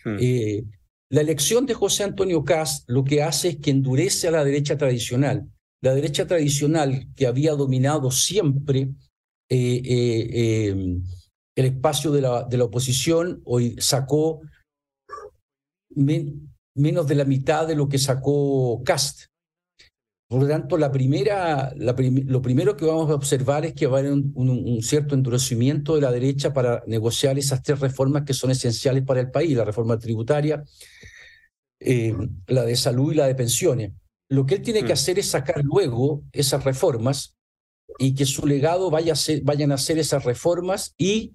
Hmm. 0.05 0.19
Eh, 0.21 0.65
la 1.09 1.23
elección 1.23 1.65
de 1.65 1.73
José 1.73 2.05
Antonio 2.05 2.45
Caz 2.45 2.85
lo 2.89 3.05
que 3.05 3.23
hace 3.23 3.49
es 3.49 3.57
que 3.57 3.71
endurece 3.71 4.29
a 4.29 4.33
la 4.33 4.45
derecha 4.45 4.77
tradicional 4.77 5.49
la 5.81 5.95
derecha 5.95 6.27
tradicional 6.27 7.09
que 7.15 7.27
había 7.27 7.53
dominado 7.53 8.11
siempre 8.11 8.91
eh, 9.51 9.83
eh, 9.85 10.69
em, 10.69 11.03
el 11.57 11.65
espacio 11.65 12.13
de 12.13 12.21
la, 12.21 12.65
oposición, 12.65 13.43
hoy 13.45 13.77
sacó 13.79 14.41
menos 15.95 17.07
de 17.09 17.15
la 17.15 17.25
mitad 17.25 17.67
de 17.67 17.75
lo 17.75 17.89
que 17.89 17.99
sacó 17.99 18.83
Cast. 18.85 19.27
Por 20.29 20.43
lo 20.43 20.49
tanto, 20.49 20.77
lo 20.77 22.43
primero 22.43 22.77
que 22.77 22.85
vamos 22.85 23.11
a 23.11 23.15
observar 23.15 23.65
es 23.65 23.73
que 23.73 23.87
va 23.87 23.97
a 23.97 24.01
haber 24.01 24.13
un, 24.13 24.83
cierto 24.83 25.15
endurecimiento 25.15 25.95
de 25.95 26.03
la 26.03 26.13
derecha 26.13 26.53
para 26.53 26.85
negociar 26.87 27.39
esas 27.39 27.63
tres 27.63 27.81
reformas 27.81 28.25
que 28.25 28.35
son 28.35 28.51
esenciales 28.51 29.05
para 29.05 29.21
el 29.21 29.31
país, 29.31 29.57
la 29.57 29.65
reforma 29.65 29.99
tributaria, 29.99 30.63
eh, 31.81 32.15
la 32.47 32.65
de 32.65 32.77
salud 32.77 33.13
y 33.13 33.17
la 33.17 33.27
de 33.27 33.35
pensiones. 33.35 33.93
Lo 34.31 34.47
que 34.47 34.57
él 34.57 34.63
tiene 34.63 34.81
que 34.81 34.91
mm. 34.91 34.93
hacer 34.93 35.19
es 35.19 35.31
sacar 35.31 35.63
luego 35.65 36.23
esas 36.33 36.65
reformas 36.65 37.37
y 37.99 38.15
que 38.15 38.27
su 38.27 38.47
legado 38.47 38.91
vaya 38.91 39.15
a 39.15 39.17
ser, 39.17 39.43
vayan 39.43 39.73
a 39.73 39.79
ser 39.79 39.99
esas 39.99 40.25
reformas 40.25 40.95
y 40.99 41.35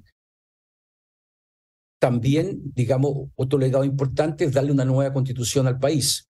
también, 1.99 2.61
digamos, 2.75 3.29
otro 3.35 3.57
legado 3.57 3.85
importante 3.85 4.43
es 4.43 4.53
darle 4.53 4.73
una 4.73 4.85
nueva 4.85 5.13
constitución 5.13 5.67
al 5.67 5.79
país. 5.79 6.29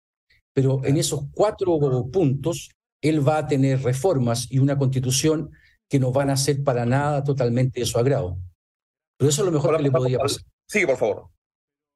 Pero 0.53 0.85
en 0.85 0.97
esos 0.97 1.25
cuatro 1.31 1.79
puntos, 2.11 2.69
él 3.01 3.27
va 3.27 3.39
a 3.39 3.47
tener 3.47 3.81
reformas 3.81 4.51
y 4.51 4.59
una 4.59 4.77
constitución 4.77 5.49
que 5.89 5.99
no 5.99 6.11
van 6.11 6.29
a 6.29 6.37
ser 6.37 6.63
para 6.63 6.85
nada 6.85 7.23
totalmente 7.23 7.79
de 7.79 7.85
su 7.85 7.97
agrado. 7.97 8.37
Pero 9.17 9.29
eso 9.29 9.41
es 9.41 9.45
lo 9.47 9.51
mejor 9.51 9.77
que 9.77 9.83
le 9.83 9.91
podría 9.91 10.19
pasar. 10.19 10.43
Sí, 10.67 10.85
por 10.85 10.97
favor. 10.97 11.32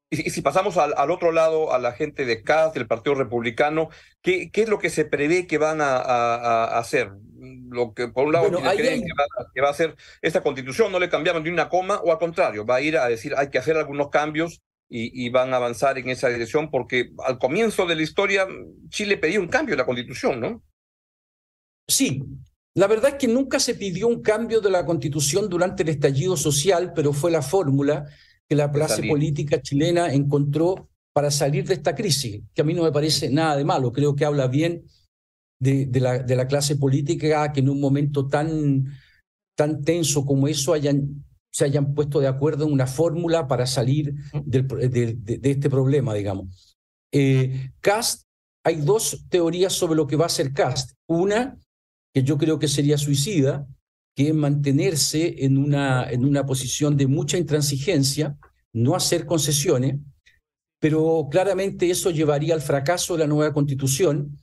Y, 0.09 0.29
si 0.29 0.41
pasamos 0.41 0.77
al, 0.77 0.93
al, 0.95 1.11
otro 1.11 1.31
lado, 1.31 1.73
a 1.73 1.79
la 1.79 1.91
gente 1.91 2.25
de 2.25 2.41
CAS, 2.41 2.73
del 2.73 2.87
Partido 2.87 3.15
Republicano, 3.15 3.89
¿qué, 4.21 4.49
qué 4.51 4.61
es 4.61 4.69
lo 4.69 4.79
que 4.79 4.89
se 4.89 5.05
prevé 5.05 5.47
que 5.47 5.57
van 5.57 5.81
a, 5.81 5.97
a, 5.97 6.79
hacer? 6.79 7.11
Lo 7.69 7.93
que, 7.93 8.07
por 8.07 8.27
un 8.27 8.33
lado, 8.33 8.49
creen 8.49 9.01
que, 9.01 9.13
va, 9.13 9.25
que, 9.53 9.61
va, 9.61 9.67
a 9.67 9.71
hacer 9.71 9.95
esta 10.21 10.41
constitución, 10.41 10.91
no 10.91 10.99
le 10.99 11.09
cambiaron 11.09 11.43
ni 11.43 11.49
una 11.49 11.67
coma, 11.67 11.99
o 12.03 12.11
al 12.11 12.19
contrario, 12.19 12.65
va 12.65 12.75
a 12.75 12.81
ir 12.81 12.97
a 12.97 13.07
decir 13.07 13.33
hay 13.35 13.49
que 13.49 13.57
hacer 13.57 13.75
algunos 13.75 14.09
cambios 14.09 14.61
y, 14.89 15.25
y, 15.25 15.29
van 15.29 15.53
a 15.53 15.57
avanzar 15.57 15.97
en 15.97 16.09
esa 16.09 16.29
dirección, 16.29 16.71
porque 16.71 17.11
al 17.25 17.37
comienzo 17.37 17.85
de 17.85 17.95
la 17.95 18.01
historia 18.01 18.47
Chile 18.89 19.17
pedía 19.17 19.41
un 19.41 19.49
cambio 19.49 19.73
de 19.73 19.79
la 19.79 19.85
constitución, 19.85 20.39
¿no? 20.39 20.63
Sí, 21.85 22.23
la 22.73 22.87
verdad 22.87 23.11
es 23.11 23.15
que 23.15 23.27
nunca 23.27 23.59
se 23.59 23.75
pidió 23.75 24.07
un 24.07 24.21
cambio 24.21 24.61
de 24.61 24.69
la 24.69 24.85
constitución 24.85 25.49
durante 25.49 25.83
el 25.83 25.89
estallido 25.89 26.37
social, 26.37 26.93
pero 26.95 27.11
fue 27.11 27.31
la 27.31 27.41
fórmula 27.41 28.05
que 28.49 28.55
la 28.55 28.71
clase 28.71 29.03
política 29.03 29.61
chilena 29.61 30.13
encontró 30.13 30.89
para 31.13 31.31
salir 31.31 31.65
de 31.65 31.73
esta 31.73 31.95
crisis, 31.95 32.43
que 32.53 32.61
a 32.61 32.63
mí 32.63 32.73
no 32.73 32.83
me 32.83 32.91
parece 32.91 33.29
nada 33.29 33.57
de 33.57 33.65
malo, 33.65 33.91
creo 33.91 34.15
que 34.15 34.23
habla 34.23 34.47
bien 34.47 34.85
de, 35.59 35.87
de, 35.87 35.99
la, 35.99 36.19
de 36.19 36.35
la, 36.35 36.47
clase 36.47 36.75
política 36.75 37.51
que 37.51 37.59
en 37.59 37.69
un 37.69 37.81
momento 37.81 38.27
tan, 38.27 38.85
tan 39.55 39.81
tenso 39.83 40.25
como 40.25 40.47
eso 40.47 40.73
hayan, 40.73 41.25
se 41.51 41.65
hayan 41.65 41.95
puesto 41.95 42.19
de 42.19 42.27
acuerdo 42.27 42.65
en 42.65 42.73
una 42.73 42.85
fórmula 42.85 43.47
para 43.47 43.65
salir 43.65 44.13
del, 44.45 44.67
de, 44.67 45.39
este 45.43 45.69
problema, 45.69 46.13
digamos. 46.13 46.77
Eh, 47.11 47.71
Cast, 47.81 48.27
hay 48.63 48.75
dos 48.75 49.25
teorías 49.29 49.73
sobre 49.73 49.95
lo 49.95 50.05
que 50.05 50.17
va 50.17 50.27
a 50.27 50.29
ser 50.29 50.53
Cast. 50.53 50.91
Una, 51.07 51.57
que 52.13 52.21
yo 52.21 52.37
creo 52.37 52.59
que 52.59 52.67
sería 52.67 52.97
suicida, 52.97 53.67
que 54.17 54.33
mantenerse 54.33 55.45
en 55.45 55.59
una, 55.59 56.09
en 56.09 56.25
una 56.25 56.43
posición 56.43 56.97
de 56.97 57.05
mucha 57.05 57.37
intransigencia, 57.37 58.35
no 58.73 58.95
hacer 58.95 59.27
concesiones, 59.27 59.99
pero 60.81 61.27
claramente 61.29 61.87
eso 61.91 62.09
llevaría 62.09 62.55
al 62.55 62.61
fracaso 62.61 63.13
de 63.13 63.19
la 63.19 63.27
nueva 63.27 63.53
constitución 63.53 64.39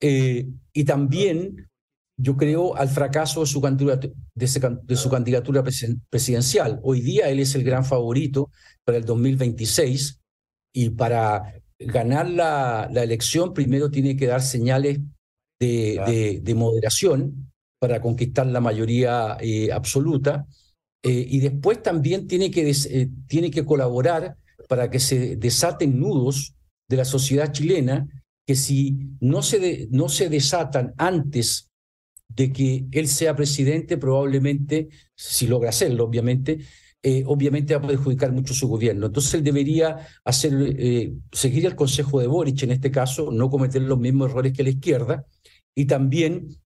eh, 0.00 0.46
y 0.72 0.84
también, 0.84 1.68
yo 2.16 2.36
creo, 2.36 2.76
al 2.76 2.88
fracaso 2.88 3.40
de 3.40 3.46
su 3.46 3.60
candidatura, 3.60 4.12
de, 4.36 4.96
su 4.96 5.10
candidatura 5.10 5.64
presidencial. 6.08 6.78
Hoy 6.84 7.00
día 7.00 7.28
él 7.28 7.40
es 7.40 7.56
el 7.56 7.64
gran 7.64 7.84
favorito 7.84 8.52
para 8.84 8.98
el 8.98 9.04
2026 9.04 10.20
y 10.72 10.90
para 10.90 11.60
ganar 11.80 12.30
la, 12.30 12.88
la 12.92 13.02
elección 13.02 13.52
primero 13.52 13.90
tiene 13.90 14.16
que 14.16 14.28
dar 14.28 14.42
señales 14.42 15.00
de, 15.58 16.40
de 16.40 16.54
moderación 16.54 17.51
para 17.82 18.00
conquistar 18.00 18.46
la 18.46 18.60
mayoría 18.60 19.36
eh, 19.40 19.72
absoluta. 19.72 20.46
Eh, 21.02 21.26
y 21.30 21.40
después 21.40 21.82
también 21.82 22.28
tiene 22.28 22.48
que, 22.48 22.70
eh, 22.70 23.10
tiene 23.26 23.50
que 23.50 23.64
colaborar 23.64 24.36
para 24.68 24.88
que 24.88 25.00
se 25.00 25.34
desaten 25.34 25.98
nudos 25.98 26.54
de 26.88 26.96
la 26.96 27.04
sociedad 27.04 27.50
chilena 27.50 28.06
que 28.46 28.54
si 28.54 29.08
no 29.18 29.42
se, 29.42 29.88
no 29.90 30.08
se 30.08 30.28
desatan 30.28 30.94
antes 30.96 31.72
de 32.28 32.52
que 32.52 32.86
él 32.92 33.08
sea 33.08 33.34
presidente, 33.34 33.98
probablemente, 33.98 34.88
si 35.16 35.48
logra 35.48 35.70
hacerlo, 35.70 36.04
obviamente, 36.04 36.60
obviamente 37.26 37.74
va 37.74 37.84
a 37.84 37.88
perjudicar 37.88 38.30
mucho 38.30 38.54
su 38.54 38.68
gobierno. 38.68 39.06
Entonces 39.06 39.34
él 39.34 39.42
debería 39.42 40.06
hacer, 40.24 40.52
seguir 41.32 41.66
el 41.66 41.74
consejo 41.74 42.20
de 42.20 42.28
Boric 42.28 42.62
en 42.62 42.70
este 42.70 42.92
caso, 42.92 43.32
no 43.32 43.50
cometer 43.50 43.82
los 43.82 43.98
mismos 43.98 44.30
errores 44.30 44.52
que 44.52 44.62
la 44.62 44.70
izquierda, 44.70 45.26
y 45.74 45.86
también 45.86 46.61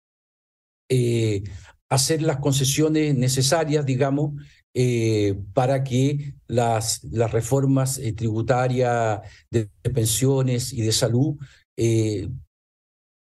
eh, 0.96 1.42
hacer 1.88 2.22
las 2.22 2.36
concesiones 2.36 3.16
necesarias, 3.16 3.84
digamos, 3.84 4.40
eh, 4.72 5.36
para 5.52 5.82
que 5.82 6.34
las, 6.46 7.00
reformas 7.32 7.98
eh, 7.98 8.12
tributarias 8.12 9.20
de, 9.50 9.68
pensiones 9.92 10.72
y 10.72 10.82
de 10.82 10.92
salud 10.92 11.34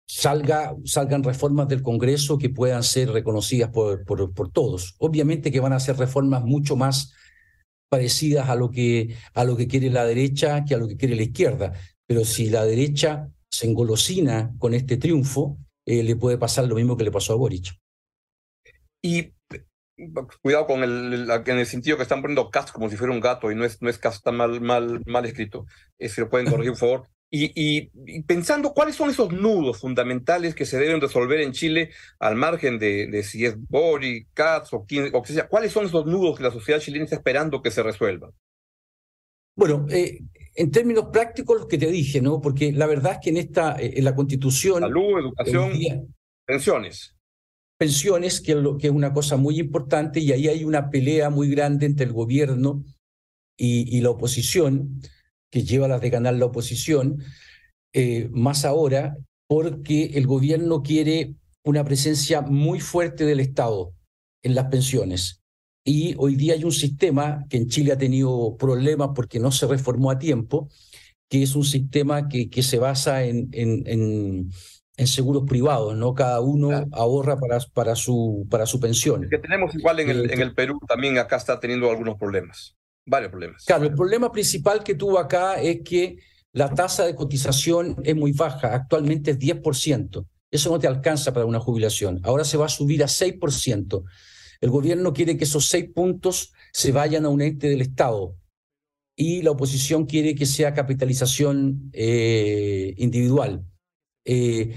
salga, 0.08 0.76
salgan 0.84 1.24
reformas 1.24 1.68
del 1.68 1.84
Congreso 1.84 2.40
que 2.40 2.50
puedan 2.50 2.82
ser 2.82 3.12
reconocidas 3.12 3.70
por, 3.70 4.04
por, 4.04 4.34
por, 4.34 4.52
todos. 4.52 4.96
Obviamente 4.98 5.52
que 5.52 5.60
van 5.60 5.74
a 5.74 5.80
ser 5.80 5.96
reformas 5.98 6.44
mucho 6.44 6.76
más 6.76 7.14
parecidas 7.88 8.50
a 8.50 8.56
lo, 8.56 8.72
que, 8.72 9.16
a 9.36 9.44
lo 9.44 9.56
que 9.56 9.68
quiere 9.68 9.92
la 9.92 10.06
derecha 10.06 10.66
que 10.66 10.74
a 10.74 10.80
lo 10.80 10.88
que 10.88 10.98
quiere 10.98 11.16
la 11.16 11.24
izquierda. 11.24 11.74
Pero 12.08 12.26
si 12.26 12.50
la 12.50 12.66
derecha 12.66 13.30
se 13.52 13.68
engolosina 13.68 14.56
con 14.58 14.74
este 14.74 14.98
triunfo, 14.98 15.60
eh, 15.90 16.04
le 16.04 16.16
puede 16.16 16.38
pasar 16.38 16.68
lo 16.68 16.76
mismo 16.76 16.96
que 16.96 17.04
le 17.04 17.12
pasó 17.12 17.34
a 17.34 17.36
Boric. 17.36 17.74
Y 19.02 19.34
cuidado 20.44 20.68
con 20.68 20.84
el, 20.84 21.28
en 21.30 21.58
el 21.58 21.66
sentido 21.66 21.98
que 21.98 22.04
están 22.04 22.22
poniendo 22.22 22.52
cast 22.52 22.72
como 22.72 22.92
si 22.92 22.96
fuera 22.96 23.12
un 23.12 23.20
gato 23.20 23.52
y 23.52 23.56
no 23.56 23.66
es, 23.66 23.82
no 23.82 23.90
es 23.90 23.98
cast, 23.98 24.18
está 24.18 24.32
mal, 24.32 24.62
mal, 24.62 25.02
mal 25.08 25.26
escrito. 25.26 25.66
Eh, 25.98 26.08
si 26.08 26.22
lo 26.22 26.30
pueden 26.30 26.48
corregir, 26.48 26.74
por 26.74 26.80
favor. 26.80 27.08
Y, 27.32 27.52
y, 27.56 28.22
pensando 28.24 28.72
cuáles 28.74 28.96
son 28.96 29.10
esos 29.10 29.32
nudos 29.34 29.80
fundamentales 29.80 30.54
que 30.54 30.66
se 30.66 30.78
deben 30.78 31.02
resolver 31.02 31.40
en 31.42 31.54
Chile 31.54 31.90
al 32.20 32.36
margen 32.36 32.78
de, 32.78 33.08
de 33.08 33.24
si 33.24 33.46
es 33.46 33.56
Boric, 33.58 34.30
Katz 34.34 34.74
o 34.74 34.86
quien 34.86 35.10
o 35.14 35.24
que 35.24 35.34
sea, 35.34 35.48
¿cuáles 35.48 35.72
son 35.72 35.88
esos 35.88 36.06
nudos 36.06 36.38
que 36.38 36.44
la 36.44 36.52
sociedad 36.52 36.80
chilena 36.80 37.06
está 37.06 37.16
esperando 37.16 37.64
que 37.64 37.72
se 37.72 37.82
resuelvan? 37.82 38.32
Bueno, 39.56 39.88
eh, 39.90 40.20
en 40.56 40.72
términos 40.72 41.06
prácticos, 41.12 41.62
lo 41.62 41.68
que 41.68 41.78
te 41.78 41.92
dije, 41.92 42.22
¿no? 42.22 42.42
Porque 42.42 42.72
la 42.72 42.86
verdad 42.86 43.14
es 43.14 43.20
que 43.22 43.30
en 43.30 43.38
esta, 43.38 43.80
eh, 43.80 43.94
en 43.96 44.04
la 44.04 44.16
constitución. 44.16 44.82
Salud, 44.82 45.20
educación, 45.20 46.16
pensiones. 46.46 47.16
Pensiones, 47.78 48.42
que, 48.42 48.62
que 48.80 48.88
es 48.88 48.94
una 48.94 49.14
cosa 49.14 49.38
muy 49.38 49.60
importante, 49.60 50.20
y 50.20 50.32
ahí 50.32 50.48
hay 50.48 50.66
una 50.66 50.90
pelea 50.90 51.30
muy 51.30 51.50
grande 51.50 51.86
entre 51.86 52.06
el 52.06 52.14
gobierno 52.14 52.84
y, 53.58 53.98
y 53.98 54.02
la 54.02 54.10
oposición, 54.10 55.02
que 55.52 55.64
lleva 55.64 55.88
las 55.88 56.02
de 56.02 56.10
ganar 56.10 56.34
la 56.36 56.46
oposición, 56.46 57.24
eh, 57.94 58.30
más 58.32 58.66
ahora, 58.66 59.18
porque 59.48 60.12
el 60.14 60.28
gobierno 60.28 60.84
quiere 60.84 61.36
una 61.64 61.84
presencia 61.84 62.42
muy 62.42 62.80
fuerte 62.80 63.26
del 63.26 63.40
Estado 63.40 63.94
en 64.44 64.56
las 64.56 64.66
pensiones. 64.66 65.39
Y 65.90 66.14
hoy 66.20 66.36
día 66.36 66.54
hay 66.54 66.64
un 66.64 66.72
sistema 66.72 67.48
que 67.50 67.58
en 67.58 67.68
Chile 67.68 67.92
ha 67.92 67.98
tenido 67.98 68.56
problemas 68.60 69.10
porque 69.16 69.40
no 69.40 69.52
se 69.52 69.66
reformó 69.66 70.12
a 70.12 70.20
tiempo, 70.20 70.70
que 71.28 71.42
es 71.42 71.56
un 71.56 71.64
sistema 71.64 72.30
que, 72.30 72.48
que 72.48 72.62
se 72.62 72.78
basa 72.78 73.24
en, 73.24 73.50
en, 73.54 74.52
en, 74.96 75.08
seguros 75.08 75.46
privados, 75.48 75.98
¿no? 75.98 76.14
Cada 76.14 76.42
uno 76.42 76.86
ahorra 76.92 77.40
para, 77.40 77.58
para, 77.74 77.96
su, 77.96 78.46
para 78.52 78.68
su 78.68 78.80
pensión. 78.80 79.28
Que 79.32 79.40
tenemos 79.40 79.74
igual 79.74 80.00
en 80.02 80.12
el, 80.12 80.32
en 80.32 80.42
el 80.42 80.54
Perú, 80.54 80.80
también 80.88 81.18
acá 81.18 81.38
está 81.38 81.60
teniendo 81.60 81.90
algunos 81.90 82.20
problemas, 82.20 82.76
varios 83.08 83.32
problemas. 83.32 83.66
Claro, 83.66 83.86
el 83.86 83.96
problema 83.96 84.32
principal 84.32 84.84
que 84.84 84.94
tuvo 84.94 85.18
acá 85.18 85.60
es 85.60 85.80
que 85.84 86.18
la 86.52 86.72
tasa 86.72 87.04
de 87.08 87.16
cotización 87.16 87.96
es 88.04 88.16
muy 88.16 88.34
baja, 88.34 88.76
actualmente 88.76 89.32
es 89.32 89.40
10%. 89.40 90.24
Eso 90.52 90.70
no 90.70 90.78
te 90.78 90.86
alcanza 90.86 91.34
para 91.34 91.48
una 91.48 91.60
jubilación. 91.60 92.20
Ahora 92.22 92.44
se 92.44 92.58
va 92.58 92.68
a 92.68 92.70
subir 92.70 93.04
a 93.04 93.08
6%. 93.08 94.04
El 94.62 94.70
gobierno 94.70 95.14
quiere 95.14 95.38
que 95.38 95.46
esos 95.46 95.68
seis 95.68 95.90
puntos 95.94 96.54
se 96.72 96.92
vayan 96.92 97.26
a 97.26 97.30
un 97.30 97.42
ente 97.42 97.70
del 97.70 97.82
Estado 97.82 98.36
y 99.16 99.42
la 99.42 99.52
oposición 99.52 100.06
quiere 100.06 100.36
que 100.36 100.46
sea 100.46 100.74
capitalización 100.74 101.90
eh, 101.94 102.94
individual. 102.98 103.66
Eh, 104.26 104.76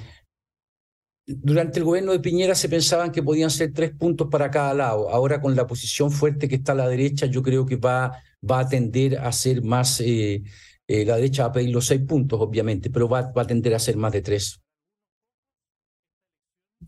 durante 1.27 1.79
el 1.79 1.85
gobierno 1.85 2.13
de 2.13 2.21
Piñera 2.21 2.55
se 2.55 2.69
pensaban 2.69 3.13
que 3.13 3.23
podían 3.23 3.51
ser 3.51 3.73
tres 3.73 3.93
puntos 3.93 4.29
para 4.29 4.51
cada 4.51 4.75
lado. 4.75 5.11
Ahora 5.11 5.41
con 5.41 5.55
la 5.55 5.67
posición 5.67 6.11
fuerte 6.11 6.49
que 6.49 6.57
está 6.57 6.73
a 6.73 6.77
la 6.77 6.89
derecha, 6.89 7.27
yo 7.27 7.43
creo 7.43 7.65
que 7.67 7.77
va, 7.77 8.21
va 8.49 8.61
a 8.61 8.69
tender 8.69 9.19
a 9.19 9.31
ser 9.33 9.63
más, 9.63 10.01
eh, 10.01 10.43
la 10.89 11.17
derecha 11.17 11.45
va 11.45 11.49
a 11.51 11.53
pedir 11.53 11.71
los 11.71 11.87
seis 11.87 12.03
puntos, 12.03 12.41
obviamente, 12.41 12.91
pero 12.91 13.09
va, 13.09 13.31
va 13.33 13.43
a 13.43 13.47
tender 13.47 13.75
a 13.75 13.79
ser 13.79 13.97
más 13.97 14.13
de 14.13 14.23
tres. 14.23 14.61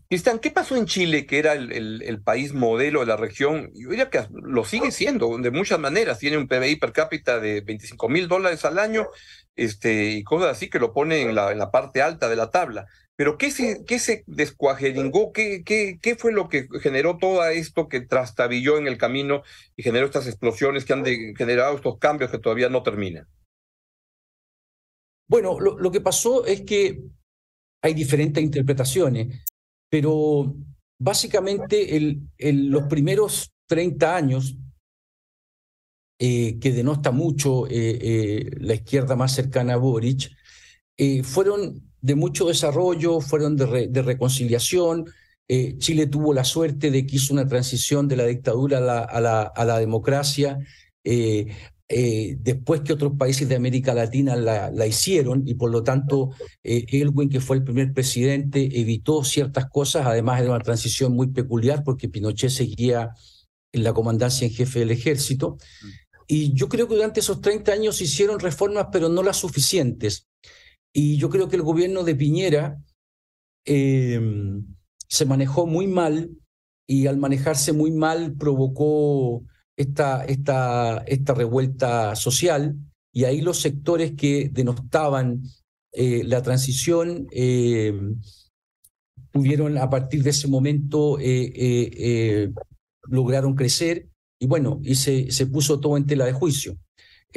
Cristian, 0.09 0.39
¿qué 0.39 0.51
pasó 0.51 0.75
en 0.75 0.85
Chile, 0.85 1.25
que 1.25 1.39
era 1.39 1.53
el, 1.53 2.21
país 2.23 2.53
modelo 2.53 3.01
de 3.01 3.05
la 3.05 3.17
región? 3.17 3.71
Yo 3.73 3.89
diría 3.89 4.09
que 4.09 4.27
lo 4.31 4.65
sigue 4.65 4.91
siendo 4.91 5.37
de 5.37 5.51
muchas 5.51 5.79
maneras. 5.79 6.19
Tiene 6.19 6.37
un 6.37 6.47
PBI 6.47 6.77
per 6.77 6.91
cápita 6.91 7.39
de 7.39 7.61
25 7.61 8.09
mil 8.09 8.27
dólares 8.27 8.65
al 8.65 8.79
año 8.79 9.07
este, 9.55 10.11
y 10.11 10.23
cosas 10.23 10.51
así 10.51 10.69
que 10.69 10.79
lo 10.79 10.93
pone 10.93 11.21
en 11.21 11.35
la, 11.35 11.51
en 11.51 11.59
la 11.59 11.71
parte 11.71 12.01
alta 12.01 12.29
de 12.29 12.35
la 12.35 12.49
tabla. 12.49 12.87
Pero 13.15 13.37
¿qué 13.37 13.49
se, 13.49 13.85
qué 13.85 13.97
se 13.99 14.23
descuajeringó? 14.27 15.31
¿Qué, 15.31 15.63
qué, 15.63 15.97
¿Qué 16.01 16.15
fue 16.15 16.33
lo 16.33 16.49
que 16.49 16.67
generó 16.81 17.17
todo 17.17 17.45
esto 17.45 17.87
que 17.87 18.01
trastabilló 18.01 18.77
en 18.77 18.87
el 18.87 18.97
camino 18.97 19.43
y 19.77 19.83
generó 19.83 20.05
estas 20.05 20.27
explosiones 20.27 20.83
que 20.83 20.93
han 20.93 21.05
generado 21.05 21.75
estos 21.75 21.97
cambios 21.97 22.29
que 22.29 22.39
todavía 22.39 22.69
no 22.69 22.83
terminan? 22.83 23.27
Bueno, 25.27 25.59
lo, 25.59 25.77
lo 25.77 25.91
que 25.91 26.01
pasó 26.01 26.45
es 26.45 26.61
que 26.61 27.01
hay 27.81 27.93
diferentes 27.93 28.43
interpretaciones 28.43 29.45
pero 29.95 30.53
básicamente 30.99 31.95
el, 31.95 32.27
los 32.69 32.83
primeros 32.87 33.53
30 33.65 34.13
años, 34.13 34.57
eh, 36.19 36.59
que 36.59 36.73
denota 36.73 37.11
mucho 37.11 37.65
eh, 37.67 37.71
eh, 38.01 38.51
la 38.59 38.73
izquierda 38.73 39.15
más 39.15 39.33
cercana 39.33 39.75
a 39.75 39.77
Boric, 39.77 40.35
fueron 41.23 41.93
de 42.01 42.15
mucho 42.15 42.49
desarrollo, 42.49 43.21
fueron 43.21 43.55
de, 43.55 44.01
reconciliación. 44.01 45.05
Chile 45.77 46.07
tuvo 46.07 46.33
la 46.33 46.43
suerte 46.43 46.91
de 46.91 47.07
que 47.07 47.15
hizo 47.15 47.33
una 47.33 47.47
transición 47.47 48.09
de 48.09 48.17
la 48.17 48.25
dictadura 48.25 48.79
a 48.79 49.65
la, 49.65 49.79
democracia. 49.79 50.59
Después 51.87 52.81
que 52.81 52.93
otros 52.93 53.13
países 53.17 53.47
de 53.47 53.55
América 53.55 53.93
Latina 53.93 54.35
la, 54.35 54.87
hicieron 54.87 55.43
y 55.47 55.53
por 55.53 55.69
lo 55.69 55.83
tanto 55.83 56.31
eh, 56.63 56.85
Elwin, 56.89 57.29
que 57.29 57.39
fue 57.39 57.57
el 57.57 57.63
primer 57.63 57.93
presidente, 57.93 58.79
evitó 58.79 59.23
ciertas 59.23 59.69
cosas, 59.69 60.05
además 60.07 60.41
de 60.41 60.49
una 60.49 60.59
transición 60.59 61.13
muy 61.13 61.27
peculiar 61.27 61.83
porque 61.83 62.09
Pinochet 62.09 62.49
seguía 62.49 63.11
en 63.71 63.83
la 63.83 63.93
comandancia 63.93 64.47
en 64.47 64.53
jefe 64.53 64.79
del 64.79 64.91
ejército. 64.91 65.57
Y 66.27 66.53
yo 66.53 66.69
creo 66.69 66.87
que 66.87 66.95
durante 66.95 67.19
esos 67.19 67.39
30 67.39 67.71
años 67.73 67.97
se 67.97 68.05
hicieron 68.05 68.39
reformas, 68.39 68.87
pero 68.91 69.09
no 69.09 69.21
las 69.21 69.37
suficientes. 69.37 70.27
Y 70.91 71.17
yo 71.17 71.29
creo 71.29 71.49
que 71.49 71.57
el 71.57 71.61
gobierno 71.61 72.03
de 72.03 72.15
Piñera 72.15 72.81
eh, 73.65 74.19
se 75.07 75.25
manejó 75.25 75.67
muy 75.67 75.87
mal 75.87 76.31
y 76.87 77.07
al 77.07 77.17
manejarse 77.17 77.73
muy 77.73 77.91
mal 77.91 78.35
provocó 78.37 79.43
esta, 79.77 80.25
esta, 80.25 81.03
esta 81.05 81.33
revuelta 81.33 82.15
social 82.15 82.75
y 83.13 83.23
ahí 83.25 83.41
los 83.41 83.61
sectores 83.61 84.13
que 84.13 84.49
denostaban 84.51 85.43
eh, 85.91 86.23
la 86.25 86.41
transición 86.41 87.27
eh, 87.31 87.93
tuvieron 89.31 89.77
a 89.77 89.89
partir 89.89 90.23
de 90.23 90.31
ese 90.31 90.47
momento, 90.47 91.17
eh, 91.19 92.51
lograron 93.03 93.55
crecer 93.55 94.09
y 94.39 94.47
bueno, 94.47 94.79
y 94.83 94.95
se, 94.95 95.31
se 95.31 95.45
puso 95.47 95.79
todo 95.79 95.97
en 95.97 96.05
tela 96.05 96.25
de 96.25 96.33
juicio. 96.33 96.77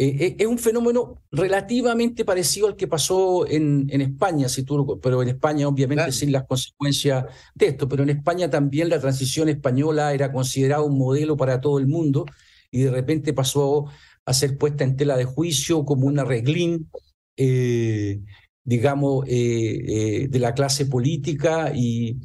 Eh, 0.01 0.37
es 0.39 0.47
un 0.47 0.59
fenómeno 0.59 1.25
relativamente 1.33 2.25
parecido 2.25 2.69
al 2.69 2.77
que 2.77 2.87
pasó 2.87 3.49
en, 3.49 3.89
en 3.91 4.01
España, 4.01 4.49
si 4.49 4.63
tú, 4.63 5.01
pero 5.03 5.21
en 5.23 5.31
España 5.31 5.67
obviamente 5.67 6.13
sin 6.13 6.31
las 6.31 6.45
consecuencias 6.47 7.25
de 7.53 7.67
esto, 7.67 7.89
pero 7.89 8.05
en 8.05 8.11
España 8.11 8.49
también 8.49 8.91
la 8.91 9.01
transición 9.01 9.49
española 9.49 10.15
era 10.15 10.31
considerada 10.31 10.83
un 10.85 10.97
modelo 10.97 11.37
para 11.37 11.61
todo 11.61 11.81
el 11.81 11.89
mundo 11.89 12.27
y 12.71 12.83
de 12.83 12.93
repente 12.93 13.33
pasó 13.33 13.87
a 14.25 14.35
ser 14.35 14.57
puesta 14.57 14.85
en 14.85 14.95
tela 14.95 15.17
de 15.17 15.25
juicio 15.25 15.85
como 15.85 16.07
una 16.07 16.23
reglín, 16.23 16.89
eh, 17.37 18.21
digamos, 18.63 19.25
eh, 19.27 20.29
de 20.31 20.39
la 20.39 20.55
clase 20.55 20.87
política 20.87 21.73
y, 21.75 22.21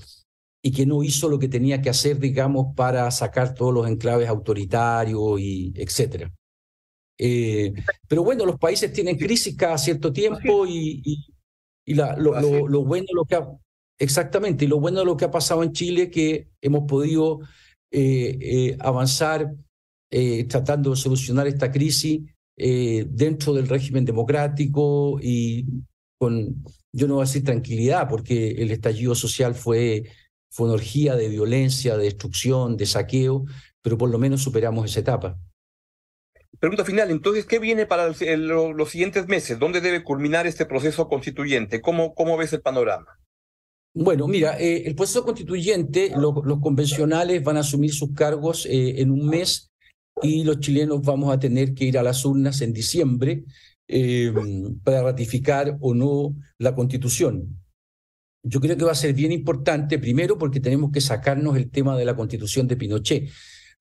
y 0.61 0.71
que 0.71 0.85
no 0.85 1.01
hizo 1.01 1.27
lo 1.27 1.39
que 1.39 1.47
tenía 1.47 1.81
que 1.81 1.89
hacer, 1.89 2.19
digamos, 2.19 2.75
para 2.75 3.09
sacar 3.09 3.55
todos 3.55 3.73
los 3.73 3.87
enclaves 3.87 4.29
autoritarios 4.29 5.39
y 5.39 5.73
etcétera. 5.75 6.31
Eh, 7.17 7.73
pero 8.07 8.23
bueno, 8.23 8.45
los 8.45 8.57
países 8.57 8.91
tienen 8.91 9.17
crisis 9.17 9.55
cada 9.55 9.77
cierto 9.77 10.11
tiempo 10.11 10.65
y, 10.65 11.01
y, 11.85 11.93
la, 11.93 12.15
lo, 12.17 12.39
lo, 12.67 12.83
bueno 12.83 13.07
lo 13.13 13.25
que 13.25 13.35
ha, 13.35 13.47
exactamente, 13.99 14.65
y 14.65 14.67
lo 14.67 14.79
bueno 14.79 14.99
de 14.99 15.05
lo 15.05 15.17
que 15.17 15.25
ha 15.25 15.31
pasado 15.31 15.63
en 15.63 15.73
Chile 15.73 16.09
que 16.09 16.49
hemos 16.61 16.85
podido 16.87 17.41
eh, 17.91 18.37
eh, 18.41 18.77
avanzar 18.79 19.53
tratando 20.47 20.91
de 20.91 20.95
solucionar 20.95 21.47
esta 21.47 21.71
crisis 21.71 22.21
dentro 22.55 23.51
del 23.51 23.67
régimen 23.67 24.05
democrático 24.05 25.17
y 25.19 25.65
con, 26.19 26.63
yo 26.93 27.07
no 27.07 27.15
voy 27.15 27.23
a 27.23 27.25
decir 27.25 27.43
tranquilidad, 27.43 28.07
porque 28.07 28.51
el 28.51 28.71
estallido 28.71 29.15
social 29.15 29.55
fue, 29.55 30.03
fue 30.51 30.67
una 30.67 30.75
orgía 30.75 31.15
de 31.15 31.27
violencia, 31.27 31.97
de 31.97 32.03
destrucción, 32.03 32.77
de 32.77 32.85
saqueo, 32.85 33.45
pero 33.81 33.97
por 33.97 34.09
lo 34.09 34.19
menos 34.19 34.43
superamos 34.43 34.85
esa 34.85 34.99
etapa. 34.99 35.39
Pregunta 36.63 36.85
final, 36.85 37.11
entonces, 37.11 37.45
¿qué 37.45 37.59
viene 37.59 37.85
para 37.85 38.07
los 38.07 38.89
siguientes 38.89 39.27
meses? 39.27 39.59
¿Dónde 39.59 39.81
debe 39.81 40.01
culminar 40.01 40.47
este 40.47 40.65
proceso 40.65 41.09
constituyente? 41.09 41.81
¿Cómo, 41.81 42.15
cómo 42.15 42.37
ves 42.37 42.53
el 42.53 42.61
panorama? 42.61 43.19
Bueno, 43.93 44.29
mira, 44.29 44.57
eh, 44.57 44.83
el 44.85 44.95
proceso 44.95 45.25
constituyente, 45.25 46.13
los 46.15 46.61
convencionales 46.61 47.43
van 47.43 47.57
a 47.57 47.59
asumir 47.59 47.91
sus 47.91 48.13
cargos 48.13 48.65
eh, 48.65 49.01
en 49.01 49.11
un 49.11 49.27
mes 49.27 49.73
y 50.21 50.45
los 50.45 50.61
chilenos 50.61 51.01
vamos 51.01 51.33
a 51.33 51.37
tener 51.37 51.73
que 51.73 51.83
ir 51.83 51.97
a 51.97 52.01
las 52.01 52.23
urnas 52.23 52.61
en 52.61 52.71
diciembre 52.71 53.43
em, 53.89 54.79
para 54.85 55.03
ratificar 55.03 55.75
o 55.81 55.93
no 55.93 56.33
la 56.59 56.73
constitución. 56.73 57.61
Yo 58.41 58.61
creo 58.61 58.77
que 58.77 58.85
va 58.85 58.93
a 58.93 58.95
ser 58.95 59.13
bien 59.13 59.33
importante, 59.33 59.99
primero 59.99 60.37
porque 60.37 60.61
tenemos 60.61 60.93
que 60.93 61.01
sacarnos 61.01 61.57
el 61.57 61.69
tema 61.69 61.97
de 61.97 62.05
la 62.05 62.15
constitución 62.15 62.69
de 62.69 62.77
Pinochet. 62.77 63.29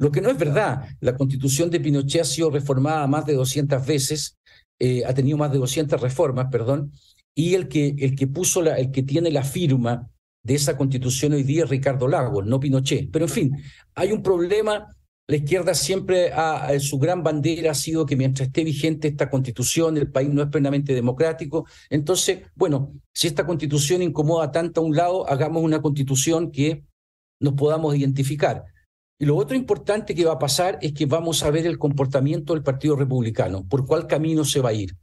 Lo 0.03 0.11
que 0.11 0.21
no 0.21 0.31
es 0.31 0.37
verdad, 0.37 0.89
la 0.99 1.15
constitución 1.15 1.71
de 1.71 1.79
Pinochet 1.79 2.23
ha 2.23 2.25
sido 2.25 2.51
reformada 2.51 3.07
más 3.07 3.25
de 3.25 3.35
200 3.35 3.87
veces, 3.87 4.37
eh, 4.81 5.05
ha 5.07 5.15
tenido 5.15 5.39
más 5.39 5.53
de 5.53 5.59
200 5.59 6.01
reformas, 6.01 6.49
perdón, 6.51 6.91
y 7.37 7.55
el 7.55 7.69
que, 7.69 7.95
el 7.97 8.17
que 8.17 8.27
puso 8.27 8.63
la, 8.63 8.75
el 8.79 8.91
que 8.91 9.05
tiene 9.05 9.31
la 9.31 9.45
firma 9.45 10.11
de 10.43 10.57
esa 10.57 10.77
constitución 10.77 11.35
hoy 11.35 11.45
día 11.45 11.63
es 11.63 11.71
Ricardo 11.71 12.09
Lagos, 12.09 12.45
no 12.45 12.59
Pinochet. 12.59 13.13
Pero 13.13 13.27
en 13.27 13.31
fin, 13.31 13.57
hay 13.95 14.11
un 14.11 14.25
problema. 14.25 14.89
La 15.29 15.37
izquierda 15.37 15.73
siempre, 15.73 16.33
ha, 16.33 16.77
su 16.81 16.99
gran 16.99 17.23
bandera 17.23 17.71
ha 17.71 17.75
sido 17.75 18.05
que 18.05 18.17
mientras 18.17 18.49
esté 18.49 18.65
vigente 18.65 19.07
esta 19.07 19.31
constitución, 19.31 19.97
el 19.99 20.11
país 20.11 20.31
no 20.31 20.43
es 20.43 20.49
plenamente 20.49 20.95
democrático. 20.95 21.65
Entonces, 21.89 22.41
bueno, 22.57 22.93
si 23.15 23.29
esta 23.29 23.47
constitución 23.47 24.03
incomoda 24.03 24.51
tanto 24.51 24.81
a 24.81 24.85
un 24.85 24.97
lado, 24.97 25.31
hagamos 25.31 25.63
una 25.63 25.81
constitución 25.81 26.51
que 26.51 26.83
nos 27.39 27.55
podamos 27.55 27.95
identificar. 27.95 28.65
Y 29.23 29.25
lo 29.25 29.37
otro 29.37 29.57
importante 29.57 30.17
que 30.17 30.25
va 30.25 30.33
a 30.33 30.39
pasar 30.41 30.81
es 30.83 30.95
que 30.95 31.07
vamos 31.07 31.45
a 31.45 31.51
ver 31.53 31.65
el 31.65 31.79
comportamiento 31.79 32.55
del 32.55 32.65
Partido 32.65 32.97
Republicano, 32.97 33.65
por 33.69 33.87
cuál 33.87 34.09
camino 34.09 34.45
se 34.45 34.61
va 34.61 34.71
a 34.71 34.73
ir. 34.73 34.97